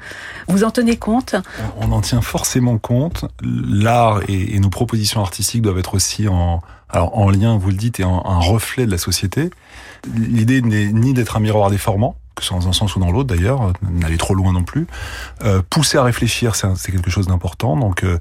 Vous 0.49 0.65
en 0.65 0.71
tenez 0.71 0.97
compte? 0.97 1.35
On 1.79 1.93
en 1.93 2.01
tient 2.01 2.23
forcément 2.23 2.79
compte. 2.79 3.25
L'art 3.43 4.21
et, 4.29 4.59
nos 4.59 4.71
propositions 4.71 5.21
artistiques 5.21 5.63
doivent 5.63 5.79
être 5.79 5.95
aussi 5.95 6.29
en, 6.29 6.63
en 6.93 7.31
lien, 7.31 7.59
vous 7.59 7.71
le 7.71 7.77
dites, 7.77 8.01
et 8.01 8.05
en, 8.05 8.25
un 8.25 8.41
reflet 8.41 8.87
de 8.87 8.91
la 8.91 8.99
société. 8.99 9.51
L'idée 10.17 10.63
n'est 10.63 10.93
ni 10.93 11.13
d'être 11.13 11.37
un 11.37 11.41
miroir 11.41 11.71
déformant, 11.71 12.17
que 12.35 12.43
ce 12.43 12.49
soit 12.49 12.59
dans 12.59 12.69
un 12.69 12.73
sens 12.73 12.97
ou 12.97 13.01
dans 13.01 13.11
l'autre 13.11 13.35
d'ailleurs, 13.35 13.73
n'aller 13.83 14.17
trop 14.17 14.35
loin 14.35 14.53
non 14.53 14.65
plus. 14.65 14.87
Euh, 15.45 15.63
pousser 15.69 15.99
à 15.99 16.03
réfléchir, 16.03 16.55
c'est 16.57 16.93
quelque 16.93 17.11
chose 17.11 17.27
d'important. 17.27 17.77
Donc 17.77 18.05
euh, 18.05 18.19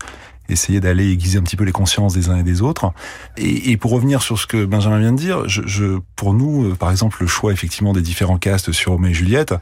essayer 0.49 0.79
d'aller 0.79 1.11
aiguiser 1.11 1.39
un 1.39 1.41
petit 1.43 1.55
peu 1.55 1.63
les 1.63 1.71
consciences 1.71 2.13
des 2.13 2.29
uns 2.29 2.37
et 2.37 2.43
des 2.43 2.61
autres. 2.61 2.91
Et, 3.37 3.71
et 3.71 3.77
pour 3.77 3.91
revenir 3.91 4.21
sur 4.21 4.39
ce 4.39 4.47
que 4.47 4.65
Benjamin 4.65 4.99
vient 4.99 5.11
de 5.11 5.17
dire, 5.17 5.47
je, 5.47 5.61
je, 5.65 5.99
pour 6.15 6.33
nous, 6.33 6.65
euh, 6.65 6.75
par 6.75 6.91
exemple, 6.91 7.17
le 7.21 7.27
choix 7.27 7.53
effectivement 7.53 7.93
des 7.93 8.01
différents 8.01 8.37
castes 8.37 8.71
sur 8.71 8.93
Roméo 8.93 9.11
et 9.11 9.13
Juliette, 9.13 9.53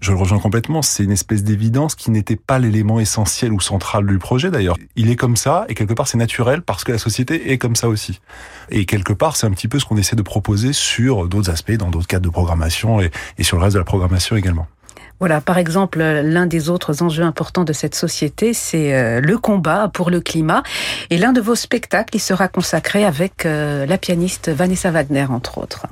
je 0.00 0.12
le 0.12 0.18
rejoins 0.18 0.38
complètement, 0.38 0.80
c'est 0.80 1.02
une 1.02 1.10
espèce 1.10 1.42
d'évidence 1.42 1.94
qui 1.94 2.10
n'était 2.10 2.36
pas 2.36 2.58
l'élément 2.58 3.00
essentiel 3.00 3.52
ou 3.52 3.60
central 3.60 4.06
du 4.06 4.18
projet 4.18 4.50
d'ailleurs. 4.50 4.76
Il 4.94 5.10
est 5.10 5.16
comme 5.16 5.36
ça 5.36 5.64
et 5.68 5.74
quelque 5.74 5.94
part 5.94 6.06
c'est 6.06 6.18
naturel 6.18 6.62
parce 6.62 6.84
que 6.84 6.92
la 6.92 6.98
société 6.98 7.50
est 7.52 7.58
comme 7.58 7.74
ça 7.74 7.88
aussi. 7.88 8.20
Et 8.70 8.84
quelque 8.86 9.12
part 9.12 9.36
c'est 9.36 9.46
un 9.46 9.50
petit 9.50 9.68
peu 9.68 9.78
ce 9.78 9.84
qu'on 9.84 9.96
essaie 9.96 10.16
de 10.16 10.22
proposer 10.22 10.72
sur 10.72 11.26
d'autres 11.28 11.50
aspects, 11.50 11.72
dans 11.72 11.90
d'autres 11.90 12.06
cadres 12.06 12.24
de 12.24 12.30
programmation 12.30 13.00
et, 13.00 13.10
sur 13.42 13.56
le 13.56 13.64
reste 13.64 13.74
de 13.74 13.80
la 13.80 13.84
programmation 13.84 14.36
également. 14.36 14.66
Voilà, 15.18 15.40
par 15.40 15.58
exemple, 15.58 15.98
l'un 15.98 16.46
des 16.46 16.68
autres 16.68 17.02
enjeux 17.02 17.24
importants 17.24 17.64
de 17.64 17.72
cette 17.72 17.96
société, 17.96 18.54
c'est 18.54 18.94
euh, 18.94 19.20
le 19.20 19.36
combat 19.36 19.90
pour 19.92 20.10
le 20.10 20.20
climat. 20.20 20.62
Et 21.10 21.18
l'un 21.18 21.32
de 21.32 21.40
vos 21.40 21.56
spectacles, 21.56 22.14
il 22.14 22.20
sera 22.20 22.46
consacré 22.46 23.04
avec 23.04 23.44
euh, 23.44 23.84
la 23.84 23.98
pianiste 23.98 24.48
Vanessa 24.48 24.92
Wagner, 24.92 25.26
entre 25.28 25.58
autres. 25.58 25.88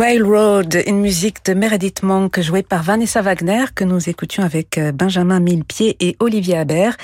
Railroad, 0.00 0.82
une 0.86 0.98
musique 0.98 1.44
de 1.44 1.52
Meredith 1.52 2.02
Monk 2.02 2.40
jouée 2.40 2.62
par 2.62 2.82
Vanessa 2.82 3.20
Wagner 3.20 3.66
que 3.74 3.84
nous 3.84 4.08
écoutions 4.08 4.42
avec 4.42 4.78
euh, 4.78 4.92
Benjamin 4.92 5.40
Millepied 5.40 5.94
et 6.00 6.16
Olivier 6.20 6.56
Habert, 6.56 6.96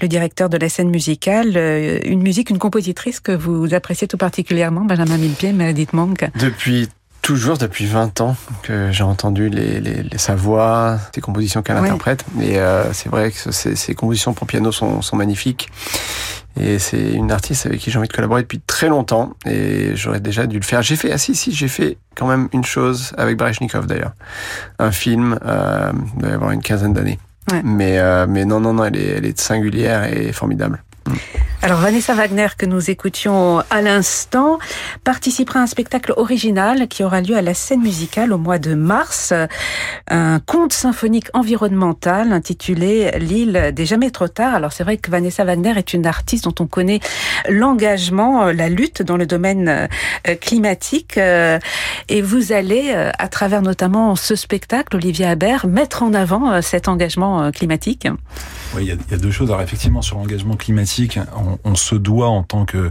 le 0.00 0.06
directeur 0.06 0.48
de 0.48 0.56
la 0.56 0.68
scène 0.68 0.88
musicale. 0.88 1.54
Euh, 1.56 1.98
une 2.04 2.22
musique, 2.22 2.50
une 2.50 2.60
compositrice 2.60 3.18
que 3.18 3.32
vous 3.32 3.74
appréciez 3.74 4.06
tout 4.06 4.18
particulièrement, 4.18 4.82
Benjamin 4.82 5.16
Millepied, 5.16 5.52
Meredith 5.52 5.94
Monk 5.94 6.30
Depuis 6.38 6.88
toujours, 7.22 7.58
depuis 7.58 7.86
20 7.86 8.20
ans 8.20 8.36
que 8.62 8.92
j'ai 8.92 9.02
entendu 9.02 9.48
les, 9.48 9.80
les, 9.80 10.04
les, 10.04 10.18
sa 10.18 10.36
voix, 10.36 10.98
ses 11.12 11.22
compositions 11.22 11.62
qu'elle 11.62 11.78
oui. 11.78 11.88
interprète. 11.88 12.24
Et 12.40 12.60
euh, 12.60 12.92
c'est 12.92 13.08
vrai 13.08 13.32
que 13.32 13.50
ses, 13.50 13.94
compositions 13.96 14.32
pour 14.32 14.46
piano 14.46 14.70
sont, 14.70 15.02
sont 15.02 15.16
magnifiques. 15.16 15.70
Et 16.56 16.78
c'est 16.78 17.12
une 17.12 17.32
artiste 17.32 17.66
avec 17.66 17.80
qui 17.80 17.90
j'ai 17.90 17.98
envie 17.98 18.08
de 18.08 18.12
collaborer 18.12 18.42
depuis 18.42 18.60
très 18.60 18.88
longtemps. 18.88 19.34
Et 19.46 19.96
j'aurais 19.96 20.20
déjà 20.20 20.46
dû 20.46 20.58
le 20.58 20.64
faire. 20.64 20.82
J'ai 20.82 20.96
fait, 20.96 21.10
ah 21.12 21.18
si, 21.18 21.34
si, 21.34 21.52
j'ai 21.52 21.68
fait 21.68 21.98
quand 22.14 22.26
même 22.26 22.48
une 22.52 22.64
chose 22.64 23.12
avec 23.18 23.36
Baryshnikov 23.36 23.86
d'ailleurs. 23.86 24.12
Un 24.78 24.92
film, 24.92 25.38
euh, 25.44 25.92
il 26.14 26.20
doit 26.20 26.30
y 26.30 26.32
avoir 26.32 26.50
une 26.52 26.62
quinzaine 26.62 26.92
d'années. 26.92 27.18
Ouais. 27.50 27.60
Mais, 27.64 27.98
euh, 27.98 28.26
mais 28.28 28.44
non, 28.44 28.60
non, 28.60 28.72
non, 28.72 28.84
elle 28.84 28.96
est, 28.96 29.08
elle 29.16 29.26
est 29.26 29.38
singulière 29.38 30.04
et 30.04 30.32
formidable. 30.32 30.82
Alors 31.64 31.78
Vanessa 31.78 32.12
Wagner, 32.12 32.48
que 32.58 32.66
nous 32.66 32.90
écoutions 32.90 33.60
à 33.70 33.80
l'instant, 33.80 34.58
participera 35.02 35.60
à 35.60 35.62
un 35.62 35.66
spectacle 35.66 36.12
original 36.18 36.88
qui 36.88 37.02
aura 37.02 37.22
lieu 37.22 37.38
à 37.38 37.40
la 37.40 37.54
scène 37.54 37.80
musicale 37.80 38.34
au 38.34 38.36
mois 38.36 38.58
de 38.58 38.74
mars. 38.74 39.32
Un 40.08 40.40
conte 40.40 40.74
symphonique 40.74 41.28
environnemental 41.32 42.34
intitulé 42.34 43.12
L'île 43.18 43.72
des 43.74 43.86
jamais 43.86 44.10
trop 44.10 44.28
tard. 44.28 44.54
Alors 44.54 44.74
c'est 44.74 44.84
vrai 44.84 44.98
que 44.98 45.10
Vanessa 45.10 45.42
Wagner 45.42 45.72
est 45.78 45.94
une 45.94 46.04
artiste 46.04 46.44
dont 46.44 46.54
on 46.60 46.66
connaît 46.66 47.00
l'engagement, 47.48 48.52
la 48.52 48.68
lutte 48.68 49.00
dans 49.00 49.16
le 49.16 49.24
domaine 49.24 49.88
climatique. 50.42 51.16
Et 51.16 52.20
vous 52.20 52.52
allez, 52.52 52.92
à 52.92 53.28
travers 53.28 53.62
notamment 53.62 54.16
ce 54.16 54.36
spectacle, 54.36 54.96
Olivier 54.96 55.24
Habert, 55.24 55.66
mettre 55.66 56.02
en 56.02 56.12
avant 56.12 56.60
cet 56.60 56.88
engagement 56.88 57.50
climatique. 57.52 58.06
Oui, 58.74 58.82
il 58.82 59.10
y, 59.10 59.14
a, 59.14 59.18
deux 59.18 59.30
choses. 59.30 59.50
Alors 59.50 59.62
effectivement, 59.62 60.02
sur 60.02 60.18
l'engagement 60.18 60.56
climatique, 60.56 61.18
on, 61.64 61.74
se 61.74 61.94
doit 61.94 62.28
en 62.28 62.42
tant 62.42 62.64
que 62.64 62.90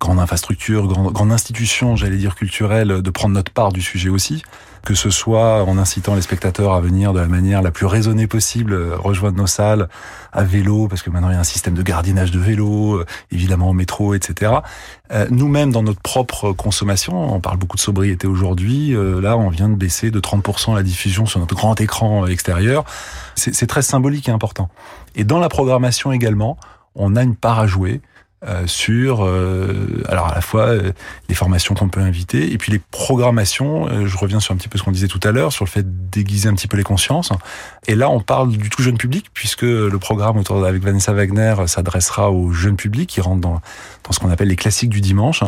grande 0.00 0.18
infrastructure, 0.18 0.86
grande, 0.86 1.12
grande 1.12 1.32
institution, 1.32 1.96
j'allais 1.96 2.16
dire 2.16 2.34
culturelle, 2.34 3.02
de 3.02 3.10
prendre 3.10 3.34
notre 3.34 3.52
part 3.52 3.72
du 3.72 3.80
sujet 3.80 4.08
aussi, 4.08 4.42
que 4.84 4.94
ce 4.94 5.08
soit 5.08 5.64
en 5.64 5.78
incitant 5.78 6.14
les 6.14 6.20
spectateurs 6.20 6.74
à 6.74 6.80
venir 6.80 7.12
de 7.12 7.20
la 7.20 7.26
manière 7.26 7.62
la 7.62 7.70
plus 7.70 7.86
raisonnée 7.86 8.26
possible, 8.26 8.76
rejoindre 8.92 9.38
nos 9.38 9.46
salles 9.46 9.88
à 10.32 10.44
vélo, 10.44 10.88
parce 10.88 11.02
que 11.02 11.08
maintenant 11.08 11.30
il 11.30 11.34
y 11.34 11.36
a 11.36 11.40
un 11.40 11.44
système 11.44 11.74
de 11.74 11.82
gardiennage 11.82 12.30
de 12.30 12.38
vélo, 12.38 13.02
évidemment 13.30 13.70
au 13.70 13.72
métro, 13.72 14.14
etc. 14.14 14.52
Euh, 15.10 15.26
Nous-mêmes, 15.30 15.72
dans 15.72 15.82
notre 15.82 16.00
propre 16.00 16.52
consommation, 16.52 17.34
on 17.34 17.40
parle 17.40 17.56
beaucoup 17.56 17.76
de 17.76 17.82
sobriété 17.82 18.26
aujourd'hui, 18.26 18.94
euh, 18.94 19.22
là 19.22 19.38
on 19.38 19.48
vient 19.48 19.70
de 19.70 19.74
baisser 19.74 20.10
de 20.10 20.20
30% 20.20 20.74
la 20.74 20.82
diffusion 20.82 21.24
sur 21.24 21.40
notre 21.40 21.54
grand 21.54 21.80
écran 21.80 22.26
extérieur. 22.26 22.84
C'est 23.36 23.66
très 23.66 23.82
symbolique 23.82 24.28
et 24.28 24.32
important. 24.32 24.68
Et 25.16 25.24
dans 25.24 25.38
la 25.38 25.48
programmation 25.48 26.12
également, 26.12 26.56
on 26.94 27.16
a 27.16 27.22
une 27.22 27.36
part 27.36 27.58
à 27.58 27.66
jouer 27.66 28.00
euh, 28.46 28.66
sur 28.66 29.24
euh, 29.24 30.02
alors 30.08 30.28
à 30.28 30.34
la 30.34 30.40
fois 30.40 30.66
euh, 30.66 30.92
les 31.28 31.34
formations 31.34 31.74
qu'on 31.74 31.88
peut 31.88 32.00
inviter 32.00 32.52
et 32.52 32.58
puis 32.58 32.72
les 32.72 32.78
programmations 32.78 33.88
euh, 33.88 34.06
je 34.06 34.16
reviens 34.18 34.40
sur 34.40 34.52
un 34.52 34.56
petit 34.56 34.68
peu 34.68 34.78
ce 34.78 34.82
qu'on 34.82 34.90
disait 34.90 35.08
tout 35.08 35.20
à 35.22 35.32
l'heure 35.32 35.52
sur 35.52 35.64
le 35.64 35.70
fait 35.70 35.82
de 35.82 36.10
déguiser 36.10 36.48
un 36.48 36.54
petit 36.54 36.68
peu 36.68 36.76
les 36.76 36.82
consciences. 36.82 37.30
Et 37.86 37.94
là 37.94 38.10
on 38.10 38.20
parle 38.20 38.50
du 38.50 38.70
tout 38.70 38.82
jeune 38.82 38.98
public 38.98 39.26
puisque 39.32 39.62
le 39.62 39.96
programme 39.98 40.36
autour 40.36 40.64
avec 40.64 40.82
Vanessa 40.82 41.12
Wagner 41.12 41.54
s'adressera 41.66 42.30
aux 42.30 42.52
jeunes 42.52 42.76
publics 42.76 43.08
qui 43.08 43.20
rentrent 43.20 43.40
dans, 43.40 43.60
dans 44.04 44.12
ce 44.12 44.20
qu'on 44.20 44.30
appelle 44.30 44.48
les 44.48 44.56
classiques 44.56 44.90
du 44.90 45.00
dimanche 45.00 45.42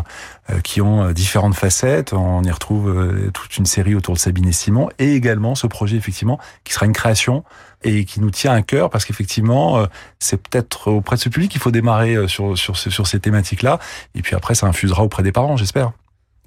euh, 0.50 0.60
qui 0.60 0.80
ont 0.80 1.12
différentes 1.12 1.54
facettes. 1.54 2.12
On 2.12 2.42
y 2.44 2.50
retrouve 2.50 3.30
toute 3.32 3.56
une 3.56 3.66
série 3.66 3.94
autour 3.94 4.14
de 4.14 4.18
Sabine 4.18 4.48
et 4.48 4.52
Simon 4.52 4.88
et 4.98 5.14
également 5.14 5.54
ce 5.54 5.66
projet 5.66 5.96
effectivement 5.96 6.38
qui 6.64 6.72
sera 6.72 6.86
une 6.86 6.92
création 6.92 7.44
et 7.86 8.04
qui 8.04 8.20
nous 8.20 8.30
tient 8.30 8.52
à 8.52 8.62
cœur 8.62 8.90
parce 8.90 9.04
qu'effectivement, 9.04 9.78
euh, 9.78 9.86
c'est 10.18 10.36
peut-être 10.36 10.90
auprès 10.90 11.16
de 11.16 11.20
ce 11.20 11.28
public 11.28 11.50
qu'il 11.50 11.60
faut 11.60 11.70
démarrer 11.70 12.16
euh, 12.16 12.28
sur, 12.28 12.58
sur, 12.58 12.76
sur 12.76 13.06
ces 13.06 13.20
thématiques-là. 13.20 13.78
Et 14.14 14.22
puis 14.22 14.34
après, 14.34 14.54
ça 14.54 14.66
infusera 14.66 15.02
auprès 15.04 15.22
des 15.22 15.32
parents, 15.32 15.56
j'espère. 15.56 15.92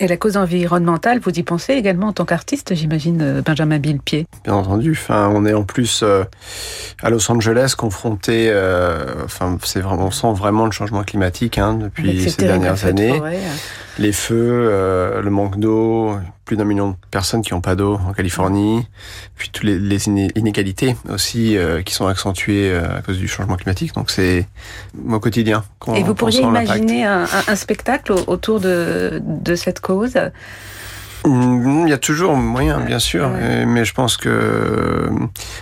Et 0.01 0.07
la 0.07 0.15
cause 0.15 0.37
environnementale, 0.37 1.19
vous 1.19 1.31
y 1.31 1.43
pensez 1.43 1.73
également 1.73 2.07
en 2.07 2.13
tant 2.13 2.23
qu'artiste, 2.23 2.73
j'imagine, 2.73 3.21
euh, 3.21 3.41
Benjamin 3.41 3.79
Billepied 3.79 4.27
Bien 4.45 4.53
entendu. 4.53 4.91
Enfin, 4.91 5.29
on 5.33 5.45
est 5.45 5.53
en 5.53 5.63
plus 5.63 6.03
euh, 6.03 6.23
à 7.03 7.09
Los 7.09 7.29
Angeles 7.29 7.73
confronté. 7.77 8.49
Euh, 8.49 9.25
enfin, 9.25 9.57
c'est 9.61 9.81
vraiment, 9.81 10.07
on 10.07 10.11
sent 10.11 10.31
vraiment 10.33 10.65
le 10.65 10.71
changement 10.71 11.03
climatique 11.03 11.57
hein, 11.57 11.73
depuis 11.73 12.29
ces 12.29 12.45
dernières 12.45 12.85
années. 12.85 13.17
Forêt. 13.17 13.39
Les 13.97 14.13
feux, 14.13 14.69
euh, 14.71 15.21
le 15.21 15.29
manque 15.29 15.59
d'eau, 15.59 16.15
plus 16.49 16.57
d'un 16.57 16.63
million 16.63 16.89
de 16.89 16.95
personnes 17.11 17.43
qui 17.43 17.53
n'ont 17.53 17.61
pas 17.61 17.75
d'eau 17.75 17.99
en 18.07 18.11
Californie, 18.11 18.87
puis 19.35 19.51
toutes 19.51 19.65
les, 19.65 19.77
les 19.77 20.07
inégalités 20.07 20.95
aussi 21.07 21.55
euh, 21.55 21.83
qui 21.83 21.93
sont 21.93 22.07
accentuées 22.07 22.75
à 22.75 23.03
cause 23.03 23.19
du 23.19 23.27
changement 23.27 23.55
climatique. 23.55 23.93
Donc 23.93 24.09
c'est 24.09 24.47
au 25.07 25.19
quotidien. 25.19 25.63
Et 25.95 26.01
vous 26.01 26.15
pourriez 26.15 26.41
imaginer 26.41 27.05
un, 27.05 27.27
un, 27.47 27.55
spectacle 27.55 28.13
autour 28.25 28.59
de, 28.59 29.21
de 29.23 29.53
cette 29.53 29.79
cause? 29.79 30.17
Il 31.25 31.89
y 31.89 31.93
a 31.93 31.97
toujours 31.97 32.35
moyen, 32.35 32.79
bien 32.79 32.99
sûr, 32.99 33.29
ouais. 33.29 33.65
mais 33.65 33.85
je 33.85 33.93
pense 33.93 34.17
que 34.17 35.09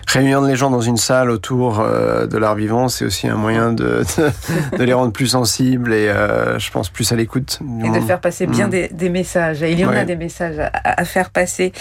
réunir 0.07 0.41
les 0.41 0.55
gens 0.55 0.69
dans 0.69 0.81
une 0.81 0.97
salle 0.97 1.29
autour 1.29 1.79
euh, 1.79 2.27
de 2.27 2.37
l'art 2.37 2.55
vivant, 2.55 2.89
c'est 2.89 3.05
aussi 3.05 3.27
un 3.27 3.35
moyen 3.35 3.71
de, 3.71 4.03
de, 4.17 4.77
de, 4.77 4.83
les 4.83 4.93
rendre 4.93 5.11
plus 5.11 5.27
sensibles 5.27 5.93
et 5.93 6.09
euh, 6.09 6.59
je 6.59 6.71
pense 6.71 6.89
plus 6.89 7.11
à 7.11 7.15
l'écoute. 7.15 7.59
Et 7.83 7.89
de 7.89 7.99
faire 8.01 8.19
passer 8.19 8.47
bien 8.47 8.67
mmh. 8.67 8.69
des, 8.69 8.87
des, 8.89 9.09
messages. 9.09 9.63
Et 9.63 9.71
il 9.71 9.79
y 9.79 9.85
en 9.85 9.89
ouais. 9.89 9.99
a 9.99 10.05
des 10.05 10.15
messages 10.15 10.59
à, 10.59 10.71
à, 10.83 11.05
faire 11.05 11.29
passer. 11.29 11.71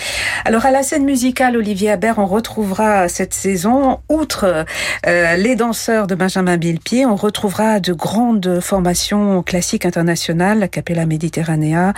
Alors 0.45 0.65
à 0.65 0.71
la 0.71 0.83
scène 0.83 1.05
musicale, 1.05 1.57
Olivier 1.57 1.91
Habert, 1.91 2.19
on 2.19 2.27
retrouvera 2.27 3.09
cette 3.09 3.35
saison, 3.35 4.01
outre 4.09 4.65
euh, 5.07 5.37
les 5.37 5.57
danseurs 5.57 6.07
de 6.07 6.15
Benjamin 6.15 6.57
Billepied, 6.57 7.07
on 7.07 7.17
retrouvera 7.17 7.81
de 7.81 7.93
grandes 7.93 8.61
formations 8.61 9.43
classiques 9.43 9.87
internationales, 9.87 10.59
la 10.59 10.69
Capella 10.69 11.07
Mediterranea, 11.07 11.93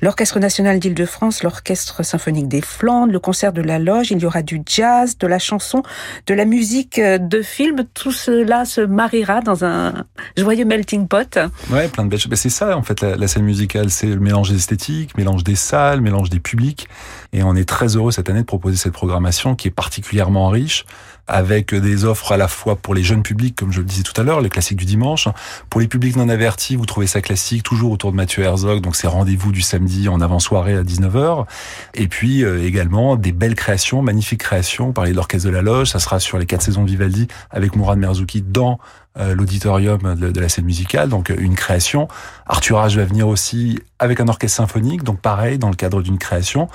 l'Orchestre 0.00 0.38
national 0.38 0.78
d'Île-de-France, 0.78 1.21
l'Orchestre 1.42 2.02
symphonique 2.02 2.48
des 2.48 2.60
Flandres, 2.60 3.12
le 3.12 3.20
concert 3.20 3.52
de 3.52 3.62
la 3.62 3.78
Loge, 3.78 4.10
il 4.10 4.18
y 4.18 4.26
aura 4.26 4.42
du 4.42 4.62
jazz, 4.66 5.16
de 5.18 5.26
la 5.26 5.38
chanson, 5.38 5.82
de 6.26 6.34
la 6.34 6.44
musique 6.44 7.00
de 7.00 7.42
film. 7.42 7.84
Tout 7.94 8.12
cela 8.12 8.64
se 8.64 8.80
mariera 8.80 9.40
dans 9.40 9.64
un 9.64 10.04
joyeux 10.36 10.64
melting 10.64 11.06
pot. 11.06 11.38
Ouais, 11.70 11.88
plein 11.88 12.04
de 12.04 12.10
belles 12.10 12.18
choses. 12.18 12.32
C'est 12.34 12.48
ça, 12.48 12.76
en 12.76 12.82
fait, 12.82 13.00
la, 13.00 13.16
la 13.16 13.28
scène 13.28 13.44
musicale, 13.44 13.90
c'est 13.90 14.06
le 14.06 14.20
mélange 14.20 14.50
des 14.50 14.56
esthétiques, 14.56 15.16
mélange 15.16 15.44
des 15.44 15.54
salles, 15.56 16.00
mélange 16.00 16.30
des 16.30 16.40
publics. 16.40 16.88
Et 17.32 17.42
on 17.42 17.54
est 17.54 17.68
très 17.68 17.96
heureux 17.96 18.12
cette 18.12 18.28
année 18.28 18.40
de 18.40 18.46
proposer 18.46 18.76
cette 18.76 18.92
programmation 18.92 19.54
qui 19.54 19.68
est 19.68 19.72
particulièrement 19.72 20.48
riche 20.48 20.84
avec 21.26 21.74
des 21.74 22.04
offres 22.04 22.32
à 22.32 22.36
la 22.36 22.48
fois 22.48 22.76
pour 22.76 22.94
les 22.94 23.02
jeunes 23.02 23.22
publics, 23.22 23.54
comme 23.56 23.72
je 23.72 23.80
le 23.80 23.86
disais 23.86 24.02
tout 24.02 24.18
à 24.20 24.24
l'heure, 24.24 24.40
les 24.40 24.48
classiques 24.48 24.78
du 24.78 24.84
dimanche. 24.84 25.28
Pour 25.70 25.80
les 25.80 25.88
publics 25.88 26.16
non 26.16 26.28
avertis, 26.28 26.76
vous 26.76 26.86
trouvez 26.86 27.06
ça 27.06 27.20
classique, 27.20 27.62
toujours 27.62 27.92
autour 27.92 28.10
de 28.10 28.16
Mathieu 28.16 28.42
Herzog, 28.42 28.80
donc 28.80 28.96
c'est 28.96 29.06
rendez-vous 29.06 29.52
du 29.52 29.62
samedi 29.62 30.08
en 30.08 30.20
avant-soirée 30.20 30.76
à 30.76 30.82
19h. 30.82 31.46
Et 31.94 32.08
puis 32.08 32.44
euh, 32.44 32.64
également 32.64 33.16
des 33.16 33.32
belles 33.32 33.54
créations, 33.54 34.02
magnifiques 34.02 34.40
créations. 34.40 34.86
Vous 34.86 34.92
parlez 34.92 35.12
de 35.12 35.16
l'Orchestre 35.16 35.48
de 35.48 35.52
la 35.52 35.62
Loge, 35.62 35.88
ça 35.88 35.98
sera 35.98 36.20
sur 36.20 36.38
les 36.38 36.46
quatre 36.46 36.62
saisons 36.62 36.82
de 36.84 36.90
Vivaldi 36.90 37.28
avec 37.50 37.76
Mourad 37.76 37.98
Merzouki 37.98 38.42
dans 38.42 38.78
euh, 39.18 39.34
l'auditorium 39.34 40.14
de, 40.14 40.40
la 40.40 40.48
scène 40.48 40.64
musicale, 40.64 41.08
donc 41.08 41.30
euh, 41.30 41.36
une 41.38 41.54
création. 41.54 42.08
Arthur 42.46 42.78
H 42.78 42.96
va 42.96 43.04
venir 43.04 43.28
aussi 43.28 43.78
avec 43.98 44.20
un 44.20 44.28
orchestre 44.28 44.56
symphonique, 44.56 45.04
donc 45.04 45.20
pareil, 45.20 45.58
dans 45.58 45.68
le 45.68 45.76
cadre 45.76 46.02
d'une 46.02 46.18
création. 46.18 46.68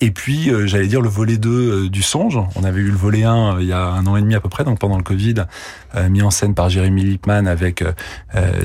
Et 0.00 0.10
puis, 0.10 0.50
euh, 0.50 0.66
j'allais 0.66 0.86
dire, 0.86 1.00
le 1.00 1.08
volet 1.08 1.38
2 1.38 1.50
euh, 1.50 1.88
du 1.88 2.02
Songe. 2.02 2.38
On 2.56 2.64
avait 2.64 2.80
eu 2.80 2.90
le 2.90 2.96
volet 2.96 3.24
1 3.24 3.56
euh, 3.56 3.62
il 3.62 3.68
y 3.68 3.72
a 3.72 3.80
un 3.80 4.06
an 4.06 4.16
et 4.16 4.20
demi 4.20 4.34
à 4.34 4.40
peu 4.40 4.48
près, 4.48 4.64
donc 4.64 4.78
pendant 4.78 4.96
le 4.96 5.02
Covid, 5.02 5.46
mis 6.10 6.22
en 6.22 6.30
scène 6.30 6.54
par 6.54 6.68
Jérémy 6.68 7.04
Lipman 7.04 7.46
avec 7.46 7.84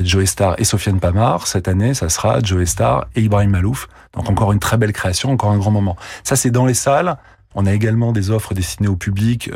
Joe 0.02 0.24
Star 0.24 0.56
et 0.58 0.64
Sofiane 0.64 0.98
Pamar. 0.98 1.46
Cette 1.46 1.68
année, 1.68 1.94
ça 1.94 2.08
sera 2.08 2.40
Joe 2.40 2.64
Star 2.64 3.06
et 3.14 3.20
Ibrahim 3.22 3.50
Malouf. 3.50 3.88
Donc 4.14 4.28
encore 4.28 4.52
une 4.52 4.58
très 4.58 4.76
belle 4.76 4.92
création, 4.92 5.30
encore 5.30 5.52
un 5.52 5.58
grand 5.58 5.70
moment. 5.70 5.96
Ça, 6.24 6.34
c'est 6.34 6.50
dans 6.50 6.66
les 6.66 6.74
salles. 6.74 7.16
On 7.54 7.66
a 7.66 7.72
également 7.72 8.10
des 8.10 8.30
offres 8.30 8.52
destinées 8.52 8.88
au 8.88 8.96
public 8.96 9.48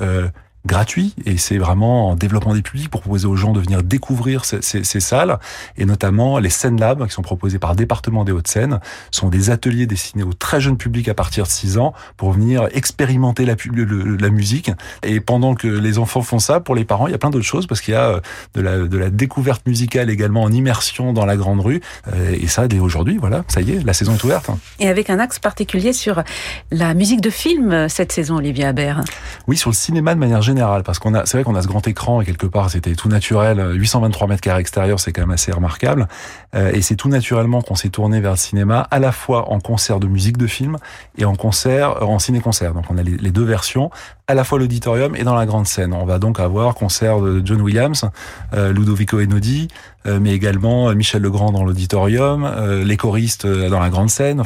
gratuit 0.67 1.15
et 1.27 1.37
c'est 1.37 1.59
vraiment 1.59 2.11
en 2.11 2.17
développement 2.17 2.55
des 2.55 2.63
publics 2.63 2.89
pour 2.89 3.03
proposer 3.03 3.27
aux 3.27 3.37
gens 3.37 3.53
de 3.53 3.61
venir 3.61 3.83
découvrir 3.83 4.45
ces, 4.45 4.63
ces, 4.63 4.83
ces 4.83 5.01
salles. 5.01 5.39
Et 5.77 5.85
notamment 5.85 6.39
les 6.39 6.49
scènes 6.49 6.81
labs 6.81 7.07
qui 7.07 7.13
sont 7.13 7.23
proposés 7.23 7.59
par 7.59 7.77
département 7.77 8.25
des 8.25 8.33
Hauts-de-Seine 8.33 8.81
sont 9.11 9.29
des 9.29 9.51
ateliers 9.51 9.87
destinés 9.87 10.23
aux 10.23 10.33
très 10.33 10.61
jeunes 10.61 10.79
publics 10.79 11.09
à 11.09 11.15
partir 11.15 11.45
de 11.45 11.51
6 11.51 11.79
ans 11.79 11.93
pour 12.17 12.33
venir 12.33 12.69
expérimenter 12.73 13.45
la, 13.45 13.57
le, 13.73 14.17
la 14.17 14.31
musique. 14.31 14.71
Et 15.03 15.21
pendant 15.21 15.55
que 15.55 15.69
les 15.69 15.99
enfants 15.99 16.23
font 16.23 16.39
ça 16.39 16.61
pour 16.61 16.75
les 16.75 16.85
parents 16.85 17.09
il 17.09 17.11
y 17.11 17.15
a 17.15 17.19
plein 17.19 17.31
d'autres 17.31 17.45
choses 17.45 17.67
parce 17.67 17.81
qu'il 17.81 17.93
y 17.93 17.97
a 17.97 18.09
euh, 18.09 18.21
de 18.55 18.63
la, 18.63 18.79
de 18.79 18.99
la 18.99 19.11
découverte 19.11 19.67
musicale 19.67 20.09
également 20.09 20.43
en 20.43 20.51
immersion 20.51 21.13
dans 21.13 21.27
la 21.27 21.37
grande 21.37 21.61
rue. 21.61 21.81
Euh, 22.13 22.37
et 22.41 22.47
ça 22.47 22.69
dès 22.69 22.79
aujourd'hui 22.79 23.19
voilà 23.19 23.45
ça 23.49 23.61
y 23.61 23.73
est 23.73 23.85
la 23.85 23.93
saison 23.93 24.15
est 24.15 24.25
ouverte. 24.25 24.49
Et 24.81 24.89
avec 24.89 25.11
un 25.11 25.19
axe 25.19 25.39
particulier 25.39 25.93
sur 25.93 26.23
la 26.71 26.95
musique 26.95 27.21
de 27.21 27.31
film 27.31 27.89
cette 27.91 28.13
saison 28.13 28.37
Olivier 28.37 28.65
Habert 28.65 29.03
oui 29.47 29.59
sur 29.59 29.69
le 29.69 29.75
cinéma 29.75 30.15
de 30.15 30.21
manière 30.21 30.41
générale 30.41 30.54
parce 30.55 30.99
qu'on 30.99 31.15
a, 31.15 31.27
c'est 31.27 31.37
vrai 31.37 31.45
qu'on 31.45 31.55
a 31.55 31.63
ce 31.63 31.69
grand 31.69 31.87
écran 31.87 32.21
et 32.21 32.25
quelque 32.25 32.47
part 32.47 32.71
c'était 32.71 32.95
tout 32.95 33.09
naturel. 33.09 33.61
823 33.75 34.29
mètres 34.29 34.41
carrés 34.41 34.61
extérieurs, 34.61 35.01
c'est 35.01 35.13
quand 35.13 35.23
même 35.23 35.31
assez 35.31 35.53
remarquable. 35.53 36.09
Euh, 36.55 36.73
et 36.73 36.83
c'est 36.83 36.97
tout 36.97 37.09
naturellement 37.09 37.63
qu'on 37.63 37.75
s'est 37.75 37.89
tourné 37.89 38.21
vers 38.21 38.33
le 38.33 38.37
cinéma, 38.37 38.87
à 38.91 38.99
la 38.99 39.13
fois 39.13 39.51
en 39.51 39.61
concert 39.61 40.01
de 40.01 40.07
musique 40.07 40.37
de 40.37 40.47
film 40.47 40.79
et 41.19 41.25
en 41.25 41.35
concert, 41.35 42.03
en 42.03 42.19
ciné-concert. 42.19 42.75
Donc 42.75 42.85
on 42.91 42.99
a 42.99 43.03
les 43.03 43.31
deux 43.31 43.45
versions, 43.45 43.91
à 44.27 44.35
la 44.35 44.45
fois 44.45 44.59
l'auditorium 44.59 45.15
et 45.17 45.23
dans 45.23 45.35
la 45.35 45.45
grande 45.45 45.67
scène. 45.67 45.93
On 45.93 46.07
va 46.07 46.19
donc 46.19 46.41
avoir 46.41 46.75
concert 46.75 47.21
de 47.21 47.43
John 47.45 47.61
Williams, 47.61 48.07
euh, 48.55 48.73
Ludovico 48.73 49.21
Einaudi, 49.21 49.69
euh, 50.07 50.19
mais 50.21 50.33
également 50.33 50.89
euh, 50.89 50.95
Michel 50.95 51.23
Legrand 51.23 51.51
dans 51.53 51.65
l'auditorium, 51.65 52.45
euh, 52.45 52.85
les 52.85 52.97
choristes 52.97 53.47
dans 53.47 53.81
la 53.81 53.91
grande 53.91 54.11
scène, 54.11 54.43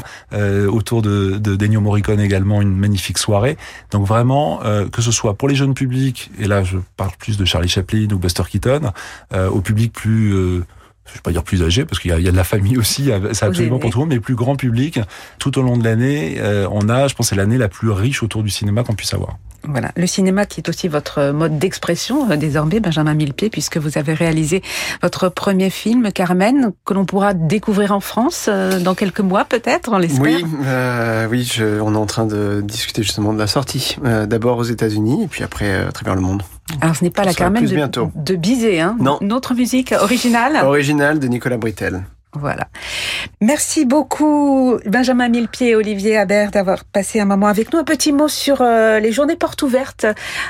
autour 0.68 1.02
de, 1.02 1.38
de 1.38 1.56
Dennio 1.56 1.80
Morricone 1.80 2.20
également 2.20 2.60
une 2.60 2.76
magnifique 2.76 3.18
soirée. 3.18 3.56
Donc 3.90 4.06
vraiment, 4.06 4.60
que 4.92 5.02
ce 5.02 5.10
soit 5.10 5.34
pour 5.34 5.48
les 5.48 5.54
jeunes 5.54 5.74
publics, 5.74 6.30
et 6.38 6.46
là 6.46 6.62
je 6.62 6.78
parle 6.96 7.10
plus 7.18 7.36
de 7.36 7.44
Charlie 7.44 7.68
Chaplin 7.68 8.08
ou 8.12 8.18
Buster 8.18 8.42
Keaton, 8.48 8.92
au 9.34 9.60
public 9.60 9.92
plus 9.92 10.30
je 10.30 11.14
vais 11.14 11.20
pas 11.22 11.32
dire 11.32 11.42
plus 11.42 11.62
âgé 11.62 11.84
parce 11.86 12.00
qu'il 12.00 12.14
y, 12.14 12.22
y, 12.22 12.28
a 12.28 12.30
de 12.30 12.36
la 12.36 12.44
famille 12.44 12.76
aussi, 12.78 13.10
c'est 13.32 13.44
absolument 13.44 13.78
pour 13.78 13.90
tout 13.90 13.98
le 13.98 14.04
monde, 14.04 14.14
mais 14.14 14.20
plus 14.20 14.34
grand 14.34 14.56
public. 14.56 15.00
Tout 15.38 15.58
au 15.58 15.62
long 15.62 15.76
de 15.76 15.84
l'année, 15.84 16.40
on 16.70 16.88
a, 16.88 17.08
je 17.08 17.14
pense, 17.14 17.28
c'est 17.28 17.36
l'année 17.36 17.58
la 17.58 17.68
plus 17.68 17.90
riche 17.90 18.22
autour 18.22 18.42
du 18.42 18.50
cinéma 18.50 18.84
qu'on 18.84 18.94
puisse 18.94 19.14
avoir. 19.14 19.38
Voilà, 19.64 19.90
le 19.96 20.06
cinéma 20.06 20.46
qui 20.46 20.60
est 20.60 20.68
aussi 20.68 20.88
votre 20.88 21.30
mode 21.32 21.58
d'expression 21.58 22.30
euh, 22.30 22.36
désormais, 22.36 22.80
Benjamin 22.80 23.14
Millepied, 23.14 23.50
puisque 23.50 23.76
vous 23.76 23.98
avez 23.98 24.14
réalisé 24.14 24.62
votre 25.02 25.28
premier 25.28 25.68
film, 25.70 26.10
Carmen, 26.12 26.72
que 26.84 26.94
l'on 26.94 27.04
pourra 27.04 27.34
découvrir 27.34 27.92
en 27.92 28.00
France 28.00 28.46
euh, 28.48 28.78
dans 28.80 28.94
quelques 28.94 29.20
mois 29.20 29.44
peut-être, 29.44 29.90
on 29.92 29.98
l'espère. 29.98 30.22
Oui, 30.22 30.44
euh, 30.64 31.26
oui, 31.30 31.42
je, 31.44 31.80
on 31.80 31.94
est 31.94 31.98
en 31.98 32.06
train 32.06 32.24
de 32.24 32.62
discuter 32.64 33.02
justement 33.02 33.32
de 33.32 33.38
la 33.38 33.46
sortie, 33.46 33.96
euh, 34.04 34.26
d'abord 34.26 34.58
aux 34.58 34.64
États-Unis 34.64 35.24
et 35.24 35.26
puis 35.26 35.42
après 35.44 35.72
à 35.74 35.92
travers 35.92 36.14
le 36.14 36.20
monde. 36.20 36.42
Alors 36.80 36.96
ce 36.96 37.02
n'est 37.04 37.10
pas 37.10 37.22
Ça 37.22 37.30
la 37.30 37.34
Carmen 37.34 37.64
de, 37.64 37.74
bientôt. 37.74 38.10
de 38.14 38.36
Bizet, 38.36 38.78
hein 38.80 38.96
Non. 39.00 39.18
Notre 39.22 39.54
musique 39.54 39.92
originale. 39.98 40.64
Original 40.64 41.18
de 41.18 41.26
Nicolas 41.26 41.56
Britel. 41.56 42.04
Voilà. 42.34 42.68
Merci 43.40 43.84
beaucoup 43.86 44.78
Benjamin 44.84 45.28
Millepied 45.28 45.70
et 45.70 45.74
Olivier 45.74 46.18
Habert 46.18 46.50
d'avoir 46.50 46.84
passé 46.84 47.20
un 47.20 47.24
moment 47.24 47.46
avec 47.46 47.72
nous. 47.72 47.78
Un 47.78 47.84
petit 47.84 48.12
mot 48.12 48.28
sur 48.28 48.60
euh, 48.60 49.00
les 49.00 49.12
journées 49.12 49.36
portes 49.36 49.62
ouvertes 49.62 50.06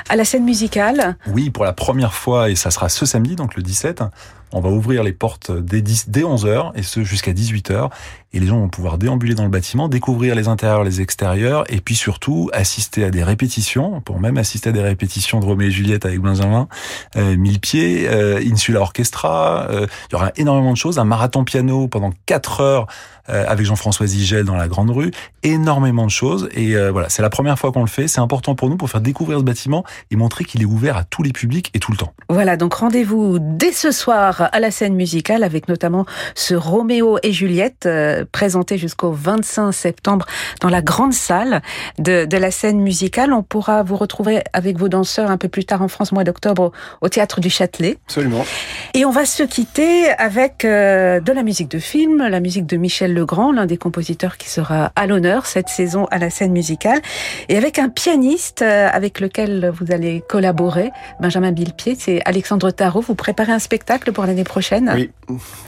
à 0.09 0.15
la 0.15 0.25
scène 0.25 0.43
musicale. 0.43 1.15
Oui, 1.27 1.49
pour 1.49 1.63
la 1.63 1.73
première 1.73 2.13
fois, 2.13 2.49
et 2.49 2.55
ça 2.55 2.69
sera 2.69 2.89
ce 2.89 3.05
samedi, 3.05 3.35
donc 3.35 3.55
le 3.55 3.63
17, 3.63 4.03
on 4.51 4.61
va 4.61 4.69
ouvrir 4.69 5.03
les 5.03 5.13
portes 5.13 5.51
dès, 5.51 5.81
10, 5.81 6.09
dès 6.09 6.21
11h, 6.21 6.71
et 6.75 6.83
ce 6.83 7.03
jusqu'à 7.03 7.33
18h. 7.33 7.89
Et 8.31 8.39
les 8.39 8.45
gens 8.45 8.59
vont 8.59 8.69
pouvoir 8.69 8.99
déambuler 8.99 9.33
dans 9.33 9.43
le 9.43 9.49
bâtiment, 9.49 9.87
découvrir 9.87 10.35
les 10.35 10.47
intérieurs, 10.47 10.83
les 10.83 11.01
extérieurs, 11.01 11.63
et 11.67 11.81
puis 11.81 11.95
surtout 11.95 12.49
assister 12.53 13.03
à 13.03 13.09
des 13.09 13.23
répétitions, 13.23 14.01
pour 14.01 14.19
même 14.19 14.37
assister 14.37 14.69
à 14.69 14.71
des 14.71 14.83
répétitions 14.83 15.39
de 15.39 15.45
Roméo 15.45 15.67
et 15.67 15.71
Juliette 15.71 16.05
avec 16.05 16.19
Benjamin, 16.19 16.67
euh, 17.15 17.35
Millepied, 17.35 18.07
euh, 18.07 18.39
Insula 18.51 18.81
Orchestra. 18.81 19.67
euh, 19.71 19.87
il 20.09 20.13
y 20.13 20.15
aura 20.15 20.31
énormément 20.35 20.71
de 20.73 20.77
choses, 20.77 20.99
un 20.99 21.05
marathon 21.05 21.43
piano 21.43 21.87
pendant 21.87 22.11
4 22.27 22.61
heures 22.61 22.87
euh, 23.29 23.45
avec 23.47 23.65
Jean-François 23.65 24.07
Zigel 24.07 24.43
dans 24.43 24.55
la 24.55 24.67
Grande 24.67 24.89
Rue, 24.89 25.11
énormément 25.43 26.05
de 26.05 26.11
choses. 26.11 26.49
Et 26.53 26.75
euh, 26.75 26.91
voilà, 26.91 27.09
c'est 27.09 27.21
la 27.21 27.29
première 27.29 27.59
fois 27.59 27.71
qu'on 27.71 27.81
le 27.81 27.87
fait. 27.87 28.07
C'est 28.07 28.21
important 28.21 28.55
pour 28.55 28.69
nous 28.69 28.77
pour 28.77 28.89
faire 28.89 29.01
découvrir 29.01 29.39
ce 29.39 29.43
bâtiment 29.43 29.83
et 30.09 30.15
montrer 30.15 30.45
qu'il 30.45 30.61
est 30.61 30.65
ouvert 30.65 30.97
à 30.97 31.03
tous 31.03 31.21
les 31.21 31.31
publics 31.31 31.69
et 31.73 31.79
tout 31.79 31.91
le 31.91 31.97
temps. 31.97 32.13
Voilà, 32.29 32.57
donc 32.57 32.73
rendez-vous 32.73 33.37
dès 33.39 33.71
ce 33.71 33.91
soir 33.91 34.38
à 34.45 34.59
la 34.59 34.71
scène 34.71 34.95
musicale 34.95 35.43
avec 35.43 35.67
notamment 35.67 36.05
ce 36.35 36.55
Roméo 36.55 37.17
et 37.23 37.31
Juliette 37.31 37.85
euh, 37.85 38.25
présenté 38.31 38.77
jusqu'au 38.77 39.11
25 39.11 39.71
septembre 39.71 40.25
dans 40.61 40.69
la 40.69 40.81
grande 40.81 41.13
salle 41.13 41.61
de, 41.97 42.25
de 42.25 42.37
la 42.37 42.51
scène 42.51 42.79
musicale. 42.79 43.33
On 43.33 43.43
pourra 43.43 43.83
vous 43.83 43.95
retrouver 43.95 44.41
avec 44.53 44.77
vos 44.77 44.89
danseurs 44.89 45.31
un 45.31 45.37
peu 45.37 45.47
plus 45.47 45.65
tard 45.65 45.81
en 45.81 45.87
France, 45.87 46.11
mois 46.11 46.23
d'octobre, 46.23 46.71
au, 47.01 47.05
au 47.05 47.09
théâtre 47.09 47.39
du 47.39 47.49
Châtelet. 47.49 47.97
Absolument. 48.07 48.45
Et 48.93 49.05
on 49.05 49.11
va 49.11 49.25
se 49.25 49.43
quitter 49.43 50.09
avec 50.17 50.65
euh, 50.65 51.19
de 51.19 51.31
la 51.31 51.43
musique 51.43 51.69
de 51.69 51.79
film, 51.79 52.27
la 52.27 52.39
musique 52.39 52.65
de 52.65 52.77
Michel 52.77 53.13
Legrand, 53.13 53.51
l'un 53.51 53.65
des 53.65 53.77
compositeurs 53.77 54.37
qui 54.37 54.49
sera 54.49 54.91
à 54.95 55.07
l'honneur 55.07 55.45
cette 55.45 55.69
saison 55.69 56.05
à 56.11 56.17
la 56.17 56.29
scène 56.29 56.51
musicale, 56.51 57.01
et 57.47 57.57
avec 57.57 57.79
un 57.79 57.89
pianiste 57.89 58.61
euh, 58.61 58.89
avec 58.91 59.19
lequel 59.19 59.71
vous 59.73 59.91
allez 59.91 60.23
collaborer, 60.27 60.91
Benjamin 61.19 61.51
Billepied, 61.51 61.95
c'est 61.97 62.21
Alexandre 62.25 62.71
Tarot. 62.71 63.01
Vous 63.01 63.15
préparez 63.15 63.51
un 63.51 63.59
spectacle 63.59 64.11
pour 64.11 64.23
l'année 64.29 64.43
prochaine? 64.43 64.91
Oui, 64.95 65.11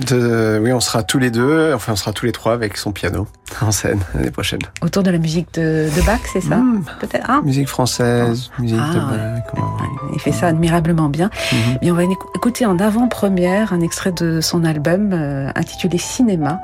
de, 0.07 0.59
oui, 0.63 0.71
on 0.73 0.79
sera 0.79 1.03
tous 1.03 1.19
les 1.19 1.29
deux, 1.31 1.73
enfin 1.73 1.93
on 1.93 1.95
sera 1.95 2.13
tous 2.13 2.25
les 2.25 2.31
trois 2.31 2.53
avec 2.53 2.77
son 2.77 2.91
piano 2.91 3.27
en 3.61 3.71
scène 3.71 3.99
l'année 4.15 4.31
prochaine. 4.31 4.59
Autour 4.81 5.03
de 5.03 5.11
la 5.11 5.17
musique 5.17 5.53
de, 5.55 5.89
de 5.95 6.01
Bach, 6.05 6.21
c'est 6.31 6.41
ça? 6.41 6.55
Mmh. 6.55 6.83
Peut-être. 6.99 7.29
hein? 7.29 7.41
Musique 7.43 7.67
française, 7.67 8.49
musique 8.59 8.79
Ah, 8.81 8.93
de 8.93 8.99
ouais. 8.99 9.03
Bach. 9.05 9.53
ouais. 9.53 9.87
Il 10.13 10.19
fait 10.19 10.31
ça 10.31 10.47
admirablement 10.47 11.09
bien. 11.09 11.29
Mhm. 11.51 11.77
Et 11.81 11.91
on 11.91 11.95
va 11.95 12.03
écou- 12.03 12.27
écouter 12.35 12.65
en 12.65 12.79
avant-première 12.79 13.73
un 13.73 13.81
extrait 13.81 14.11
de 14.11 14.41
son 14.41 14.63
album 14.63 15.11
euh, 15.13 15.49
intitulé 15.55 15.97
Cinéma, 15.97 16.59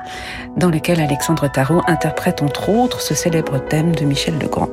dans 0.56 0.70
lequel 0.70 1.00
Alexandre 1.00 1.50
Tarot 1.52 1.82
interprète 1.86 2.42
entre 2.42 2.68
autres 2.70 3.00
ce 3.00 3.14
célèbre 3.14 3.58
thème 3.68 3.94
de 3.94 4.04
Michel 4.04 4.38
Legrand. 4.38 4.68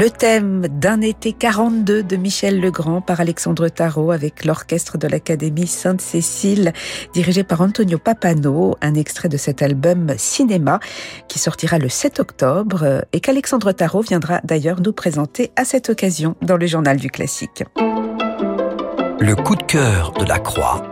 Le 0.00 0.08
thème 0.08 0.66
d'un 0.66 1.02
été 1.02 1.34
42 1.34 2.02
de 2.02 2.16
Michel 2.16 2.58
Legrand 2.58 3.02
par 3.02 3.20
Alexandre 3.20 3.68
Tarot 3.68 4.12
avec 4.12 4.46
l'orchestre 4.46 4.96
de 4.96 5.06
l'Académie 5.06 5.66
Sainte-Cécile 5.66 6.72
dirigé 7.12 7.44
par 7.44 7.60
Antonio 7.60 7.98
Papano, 7.98 8.78
un 8.80 8.94
extrait 8.94 9.28
de 9.28 9.36
cet 9.36 9.60
album 9.60 10.14
Cinéma 10.16 10.80
qui 11.28 11.38
sortira 11.38 11.76
le 11.76 11.90
7 11.90 12.18
octobre 12.18 13.04
et 13.12 13.20
qu'Alexandre 13.20 13.72
Tarot 13.72 14.00
viendra 14.00 14.40
d'ailleurs 14.42 14.80
nous 14.80 14.94
présenter 14.94 15.50
à 15.56 15.66
cette 15.66 15.90
occasion 15.90 16.34
dans 16.40 16.56
le 16.56 16.66
journal 16.66 16.96
du 16.96 17.10
classique. 17.10 17.62
Le 17.76 19.34
coup 19.34 19.54
de 19.54 19.64
cœur 19.64 20.12
de 20.12 20.24
la 20.24 20.38
Croix 20.38 20.82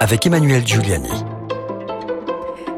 avec 0.00 0.26
Emmanuel 0.26 0.66
Giuliani. 0.66 1.37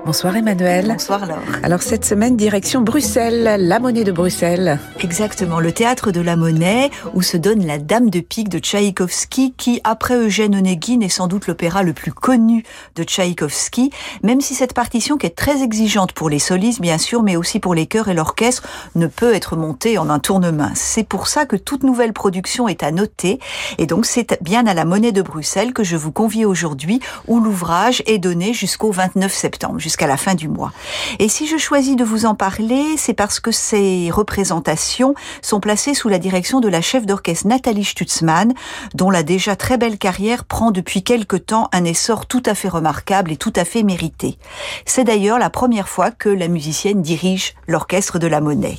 Bonsoir 0.06 0.34
Emmanuel. 0.34 0.88
Bonsoir 0.88 1.26
Laure. 1.26 1.38
Alors 1.62 1.82
cette 1.82 2.06
semaine, 2.06 2.36
direction 2.36 2.80
Bruxelles, 2.80 3.56
la 3.58 3.78
monnaie 3.78 4.02
de 4.02 4.12
Bruxelles. 4.12 4.78
Exactement, 5.00 5.60
le 5.60 5.72
théâtre 5.72 6.10
de 6.10 6.20
la 6.20 6.36
monnaie 6.36 6.90
où 7.14 7.20
se 7.20 7.36
donne 7.36 7.66
la 7.66 7.78
Dame 7.78 8.08
de 8.08 8.20
pique 8.20 8.48
de 8.48 8.58
Tchaïkovski 8.58 9.52
qui, 9.56 9.80
après 9.84 10.16
Eugène 10.16 10.56
Onegin, 10.56 11.00
est 11.00 11.10
sans 11.10 11.26
doute 11.26 11.46
l'opéra 11.46 11.82
le 11.82 11.92
plus 11.92 12.12
connu 12.12 12.64
de 12.96 13.04
Tchaïkovski, 13.04 13.90
même 14.22 14.40
si 14.40 14.54
cette 14.54 14.72
partition 14.72 15.18
qui 15.18 15.26
est 15.26 15.36
très 15.36 15.62
exigeante 15.62 16.12
pour 16.12 16.30
les 16.30 16.38
solistes 16.38 16.80
bien 16.80 16.98
sûr, 16.98 17.22
mais 17.22 17.36
aussi 17.36 17.60
pour 17.60 17.74
les 17.74 17.86
chœurs 17.86 18.08
et 18.08 18.14
l'orchestre, 18.14 18.62
ne 18.94 19.06
peut 19.06 19.34
être 19.34 19.54
montée 19.54 19.98
en 19.98 20.08
un 20.08 20.18
tournement. 20.18 20.70
C'est 20.74 21.06
pour 21.06 21.28
ça 21.28 21.44
que 21.44 21.56
toute 21.56 21.82
nouvelle 21.82 22.14
production 22.14 22.68
est 22.68 22.82
à 22.82 22.90
noter 22.90 23.38
et 23.76 23.86
donc 23.86 24.06
c'est 24.06 24.42
bien 24.42 24.66
à 24.66 24.72
la 24.72 24.86
monnaie 24.86 25.12
de 25.12 25.22
Bruxelles 25.22 25.74
que 25.74 25.84
je 25.84 25.96
vous 25.96 26.10
convie 26.10 26.46
aujourd'hui 26.46 27.00
où 27.28 27.38
l'ouvrage 27.38 28.02
est 28.06 28.18
donné 28.18 28.54
jusqu'au 28.54 28.92
29 28.92 29.32
septembre 29.32 29.78
jusqu'à 29.90 30.06
la 30.06 30.16
fin 30.16 30.36
du 30.36 30.48
mois. 30.48 30.72
Et 31.18 31.28
si 31.28 31.48
je 31.48 31.56
choisis 31.56 31.96
de 31.96 32.04
vous 32.04 32.24
en 32.24 32.36
parler, 32.36 32.96
c'est 32.96 33.12
parce 33.12 33.40
que 33.40 33.50
ces 33.50 34.08
représentations 34.12 35.16
sont 35.42 35.58
placées 35.58 35.94
sous 35.94 36.08
la 36.08 36.20
direction 36.20 36.60
de 36.60 36.68
la 36.68 36.80
chef 36.80 37.06
d'orchestre 37.06 37.48
Nathalie 37.48 37.84
Stutzmann, 37.84 38.54
dont 38.94 39.10
la 39.10 39.24
déjà 39.24 39.56
très 39.56 39.78
belle 39.78 39.98
carrière 39.98 40.44
prend 40.44 40.70
depuis 40.70 41.02
quelque 41.02 41.34
temps 41.34 41.68
un 41.72 41.84
essor 41.84 42.26
tout 42.26 42.42
à 42.46 42.54
fait 42.54 42.68
remarquable 42.68 43.32
et 43.32 43.36
tout 43.36 43.52
à 43.56 43.64
fait 43.64 43.82
mérité. 43.82 44.38
C'est 44.86 45.02
d'ailleurs 45.02 45.40
la 45.40 45.50
première 45.50 45.88
fois 45.88 46.12
que 46.12 46.28
la 46.28 46.46
musicienne 46.46 47.02
dirige 47.02 47.54
l'orchestre 47.66 48.20
de 48.20 48.28
la 48.28 48.40
Monnaie. 48.40 48.78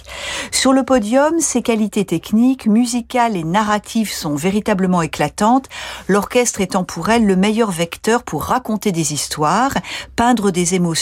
Sur 0.50 0.72
le 0.72 0.84
podium, 0.84 1.42
ses 1.42 1.62
qualités 1.62 2.06
techniques, 2.06 2.68
musicales 2.68 3.36
et 3.36 3.44
narratives 3.44 4.14
sont 4.14 4.36
véritablement 4.36 5.02
éclatantes, 5.02 5.68
l'orchestre 6.08 6.62
étant 6.62 6.86
pour 6.86 7.10
elle 7.10 7.26
le 7.26 7.36
meilleur 7.36 7.70
vecteur 7.70 8.24
pour 8.24 8.44
raconter 8.44 8.94
des 8.94 9.12
histoires, 9.12 9.74
peindre 10.16 10.52
des 10.52 10.74
émotions 10.74 11.01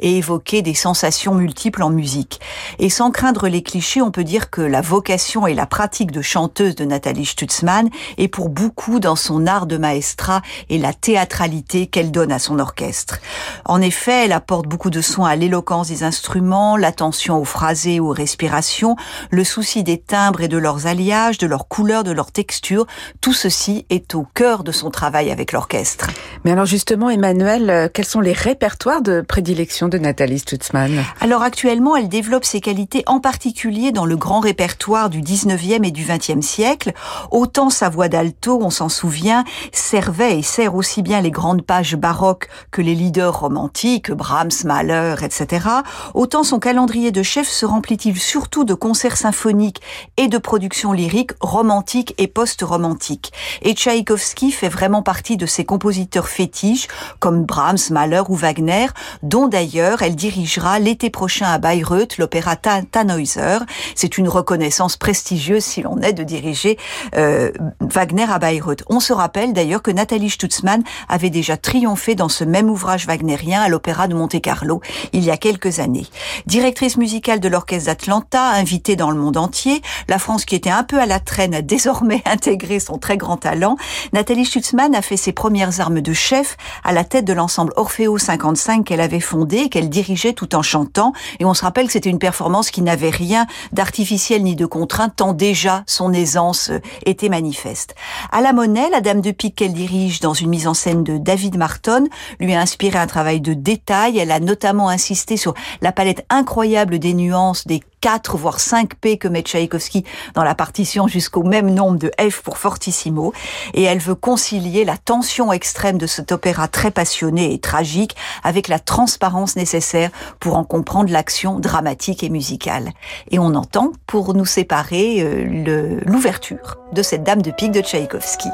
et 0.00 0.16
évoquer 0.16 0.62
des 0.62 0.74
sensations 0.74 1.34
multiples 1.34 1.82
en 1.82 1.90
musique. 1.90 2.40
Et 2.78 2.90
sans 2.90 3.10
craindre 3.10 3.48
les 3.48 3.62
clichés, 3.62 4.02
on 4.02 4.10
peut 4.10 4.24
dire 4.24 4.50
que 4.50 4.60
la 4.60 4.80
vocation 4.80 5.46
et 5.46 5.54
la 5.54 5.66
pratique 5.66 6.10
de 6.10 6.22
chanteuse 6.22 6.74
de 6.74 6.84
Nathalie 6.84 7.26
Stutzmann 7.26 7.88
est 8.18 8.28
pour 8.28 8.48
beaucoup 8.48 9.00
dans 9.00 9.16
son 9.16 9.46
art 9.46 9.66
de 9.66 9.76
maestra 9.76 10.42
et 10.70 10.78
la 10.78 10.92
théâtralité 10.92 11.86
qu'elle 11.86 12.10
donne 12.10 12.32
à 12.32 12.38
son 12.38 12.58
orchestre. 12.58 13.18
En 13.64 13.80
effet, 13.80 14.24
elle 14.24 14.32
apporte 14.32 14.66
beaucoup 14.66 14.90
de 14.90 15.00
soin 15.00 15.28
à 15.28 15.36
l'éloquence 15.36 15.88
des 15.88 16.02
instruments, 16.02 16.76
l'attention 16.76 17.38
aux 17.38 17.44
phrasés, 17.44 18.00
aux 18.00 18.10
respirations, 18.10 18.96
le 19.30 19.44
souci 19.44 19.82
des 19.82 19.98
timbres 19.98 20.40
et 20.40 20.48
de 20.48 20.58
leurs 20.58 20.86
alliages, 20.86 21.38
de 21.38 21.46
leurs 21.46 21.68
couleurs, 21.68 22.04
de 22.04 22.12
leurs 22.12 22.32
textures. 22.32 22.86
Tout 23.20 23.32
ceci 23.32 23.86
est 23.90 24.14
au 24.14 24.26
cœur 24.34 24.64
de 24.64 24.72
son 24.72 24.90
travail 24.90 25.30
avec 25.30 25.52
l'orchestre. 25.52 26.08
Mais 26.44 26.52
alors 26.52 26.66
justement, 26.66 27.10
Emmanuel, 27.10 27.70
euh, 27.70 27.88
quels 27.92 28.04
sont 28.04 28.20
les 28.20 28.32
répertoires 28.32 29.02
de 29.02 29.20
prédilection 29.34 29.88
de 29.88 29.98
Nathalie 29.98 30.38
Stutzmann 30.38 31.02
Alors 31.20 31.42
actuellement, 31.42 31.96
elle 31.96 32.08
développe 32.08 32.44
ses 32.44 32.60
qualités 32.60 33.02
en 33.06 33.18
particulier 33.18 33.90
dans 33.90 34.06
le 34.06 34.16
grand 34.16 34.38
répertoire 34.38 35.10
du 35.10 35.22
19e 35.22 35.84
et 35.84 35.90
du 35.90 36.04
20e 36.04 36.40
siècle. 36.40 36.92
Autant 37.32 37.68
sa 37.68 37.88
voix 37.88 38.06
d'alto, 38.06 38.60
on 38.62 38.70
s'en 38.70 38.88
souvient, 38.88 39.42
servait 39.72 40.38
et 40.38 40.42
sert 40.42 40.76
aussi 40.76 41.02
bien 41.02 41.20
les 41.20 41.32
grandes 41.32 41.62
pages 41.62 41.96
baroques 41.96 42.48
que 42.70 42.80
les 42.80 42.94
leaders 42.94 43.40
romantiques, 43.40 44.12
Brahms, 44.12 44.52
Mahler, 44.66 45.16
etc. 45.20 45.66
Autant 46.14 46.44
son 46.44 46.60
calendrier 46.60 47.10
de 47.10 47.24
chef 47.24 47.48
se 47.48 47.66
remplit-il 47.66 48.20
surtout 48.20 48.62
de 48.62 48.74
concerts 48.74 49.16
symphoniques 49.16 49.82
et 50.16 50.28
de 50.28 50.38
productions 50.38 50.92
lyriques 50.92 51.32
romantiques 51.40 52.14
et 52.18 52.28
post-romantiques. 52.28 53.32
Et 53.62 53.74
Tchaïkovski 53.74 54.52
fait 54.52 54.68
vraiment 54.68 55.02
partie 55.02 55.36
de 55.36 55.46
ses 55.46 55.64
compositeurs 55.64 56.28
fétiches, 56.28 56.86
comme 57.18 57.42
Brahms, 57.42 57.90
Mahler 57.90 58.22
ou 58.28 58.36
Wagner, 58.36 58.86
dont 59.24 59.48
d'ailleurs 59.48 60.02
elle 60.02 60.14
dirigera 60.14 60.78
l'été 60.78 61.10
prochain 61.10 61.46
à 61.46 61.58
Bayreuth 61.58 62.18
l'opéra 62.18 62.56
Tannhäuser. 62.56 63.58
C'est 63.94 64.18
une 64.18 64.28
reconnaissance 64.28 64.96
prestigieuse 64.96 65.64
si 65.64 65.82
l'on 65.82 65.98
est 65.98 66.12
de 66.12 66.22
diriger 66.22 66.78
euh, 67.16 67.50
Wagner 67.80 68.26
à 68.30 68.38
Bayreuth. 68.38 68.84
On 68.88 69.00
se 69.00 69.12
rappelle 69.12 69.52
d'ailleurs 69.52 69.82
que 69.82 69.90
Nathalie 69.90 70.30
Stutzmann 70.30 70.82
avait 71.08 71.30
déjà 71.30 71.56
triomphé 71.56 72.14
dans 72.14 72.28
ce 72.28 72.44
même 72.44 72.70
ouvrage 72.70 73.06
wagnérien 73.06 73.62
à 73.62 73.68
l'opéra 73.68 74.06
de 74.08 74.14
Monte-Carlo 74.14 74.80
il 75.12 75.24
y 75.24 75.30
a 75.30 75.36
quelques 75.36 75.80
années. 75.80 76.06
Directrice 76.46 76.96
musicale 76.96 77.40
de 77.40 77.48
l'orchestre 77.48 77.64
d'Atlanta, 77.86 78.50
invitée 78.50 78.94
dans 78.94 79.10
le 79.10 79.16
monde 79.16 79.38
entier, 79.38 79.80
la 80.08 80.18
France 80.18 80.44
qui 80.44 80.54
était 80.54 80.70
un 80.70 80.84
peu 80.84 81.00
à 81.00 81.06
la 81.06 81.18
traîne 81.18 81.54
a 81.54 81.62
désormais 81.62 82.22
intégré 82.26 82.78
son 82.78 82.98
très 82.98 83.16
grand 83.16 83.38
talent. 83.38 83.76
Nathalie 84.12 84.44
Stutzmann 84.44 84.94
a 84.94 85.00
fait 85.00 85.16
ses 85.16 85.32
premières 85.32 85.80
armes 85.80 86.02
de 86.02 86.12
chef 86.12 86.56
à 86.84 86.92
la 86.92 87.04
tête 87.04 87.24
de 87.24 87.32
l'ensemble 87.32 87.72
Orfeo 87.76 88.18
55 88.18 88.84
qu'elle 88.84 89.00
avait 89.00 89.13
fondé, 89.20 89.68
qu'elle 89.68 89.88
dirigeait 89.88 90.32
tout 90.32 90.54
en 90.54 90.62
chantant. 90.62 91.12
Et 91.40 91.44
on 91.44 91.54
se 91.54 91.62
rappelle 91.62 91.86
que 91.86 91.92
c'était 91.92 92.10
une 92.10 92.18
performance 92.18 92.70
qui 92.70 92.82
n'avait 92.82 93.10
rien 93.10 93.46
d'artificiel 93.72 94.42
ni 94.42 94.56
de 94.56 94.66
contraint, 94.66 95.08
tant 95.08 95.32
déjà 95.32 95.84
son 95.86 96.12
aisance 96.12 96.70
euh, 96.70 96.80
était 97.06 97.28
manifeste. 97.28 97.94
À 98.32 98.40
la 98.40 98.52
Monnaie, 98.52 98.90
la 98.90 99.00
Dame 99.00 99.20
de 99.20 99.30
Pique 99.30 99.56
qu'elle 99.56 99.72
dirige 99.72 100.20
dans 100.20 100.34
une 100.34 100.50
mise 100.50 100.66
en 100.66 100.74
scène 100.74 101.04
de 101.04 101.18
David 101.18 101.56
Marton 101.56 102.06
lui 102.40 102.54
a 102.54 102.60
inspiré 102.60 102.98
un 102.98 103.06
travail 103.06 103.40
de 103.40 103.54
détail. 103.54 104.18
Elle 104.18 104.30
a 104.30 104.40
notamment 104.40 104.88
insisté 104.88 105.36
sur 105.36 105.54
la 105.80 105.92
palette 105.92 106.24
incroyable 106.30 106.98
des 106.98 107.14
nuances, 107.14 107.66
des 107.66 107.80
4 108.04 108.36
voire 108.36 108.60
5 108.60 108.96
P 108.96 109.16
que 109.16 109.28
met 109.28 109.40
Tchaïkovski 109.40 110.04
dans 110.34 110.44
la 110.44 110.54
partition 110.54 111.08
jusqu'au 111.08 111.42
même 111.42 111.70
nombre 111.70 111.98
de 111.98 112.10
F 112.20 112.42
pour 112.42 112.58
fortissimo 112.58 113.32
et 113.72 113.84
elle 113.84 113.98
veut 113.98 114.14
concilier 114.14 114.84
la 114.84 114.98
tension 114.98 115.54
extrême 115.54 115.96
de 115.96 116.06
cet 116.06 116.30
opéra 116.30 116.68
très 116.68 116.90
passionné 116.90 117.54
et 117.54 117.58
tragique 117.58 118.14
avec 118.42 118.68
la 118.68 118.78
transparence 118.78 119.56
nécessaire 119.56 120.10
pour 120.38 120.58
en 120.58 120.64
comprendre 120.64 121.10
l'action 121.10 121.58
dramatique 121.60 122.22
et 122.22 122.28
musicale. 122.28 122.90
Et 123.30 123.38
on 123.38 123.54
entend 123.54 123.92
pour 124.06 124.34
nous 124.34 124.44
séparer 124.44 125.22
euh, 125.22 126.02
l'ouverture 126.04 126.76
de 126.92 127.02
cette 127.02 127.24
dame 127.24 127.40
de 127.40 127.52
pique 127.52 127.72
de 127.72 127.80
Tchaïkovski. 127.80 128.50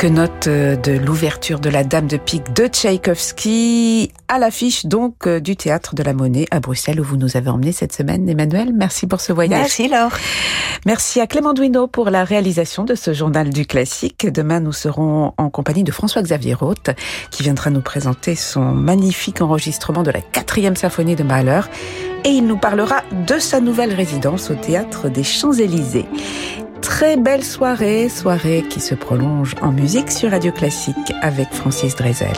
Quelques 0.00 0.16
notes 0.16 0.46
euh, 0.46 0.76
de 0.76 0.92
l'ouverture 0.92 1.60
de 1.60 1.68
la 1.68 1.84
Dame 1.84 2.06
de 2.06 2.16
Pique 2.16 2.54
de 2.54 2.68
Tchaïkovski 2.68 4.10
à 4.28 4.38
l'affiche 4.38 4.86
donc 4.86 5.26
euh, 5.26 5.40
du 5.40 5.56
Théâtre 5.56 5.94
de 5.94 6.02
la 6.02 6.14
Monnaie 6.14 6.46
à 6.50 6.58
Bruxelles 6.58 6.98
où 7.00 7.04
vous 7.04 7.18
nous 7.18 7.36
avez 7.36 7.50
emmené 7.50 7.70
cette 7.72 7.92
semaine. 7.92 8.26
Emmanuel, 8.26 8.72
merci 8.74 9.06
pour 9.06 9.20
ce 9.20 9.34
voyage. 9.34 9.60
Merci 9.60 9.88
Laure. 9.88 10.12
Merci 10.86 11.20
à 11.20 11.26
Clément 11.26 11.52
Duino 11.52 11.86
pour 11.86 12.08
la 12.08 12.24
réalisation 12.24 12.84
de 12.84 12.94
ce 12.94 13.12
journal 13.12 13.50
du 13.50 13.66
classique. 13.66 14.26
Demain, 14.26 14.60
nous 14.60 14.72
serons 14.72 15.34
en 15.36 15.50
compagnie 15.50 15.84
de 15.84 15.92
François-Xavier 15.92 16.54
Roth 16.54 16.88
qui 17.30 17.42
viendra 17.42 17.68
nous 17.68 17.82
présenter 17.82 18.36
son 18.36 18.72
magnifique 18.72 19.42
enregistrement 19.42 20.02
de 20.02 20.10
la 20.10 20.22
quatrième 20.22 20.76
symphonie 20.76 21.14
de 21.14 21.24
Mahler 21.24 21.60
et 22.24 22.30
il 22.30 22.46
nous 22.46 22.58
parlera 22.58 23.02
de 23.26 23.38
sa 23.38 23.60
nouvelle 23.60 23.92
résidence 23.92 24.50
au 24.50 24.54
Théâtre 24.54 25.10
des 25.10 25.24
Champs-Élysées 25.24 26.06
très 26.80 27.16
belle 27.16 27.44
soirée, 27.44 28.08
soirée 28.08 28.64
qui 28.68 28.80
se 28.80 28.94
prolonge 28.94 29.54
en 29.62 29.72
musique 29.72 30.10
sur 30.10 30.30
Radio 30.30 30.52
Classique 30.52 31.12
avec 31.22 31.48
Francis 31.52 31.94
Drezel. 31.94 32.36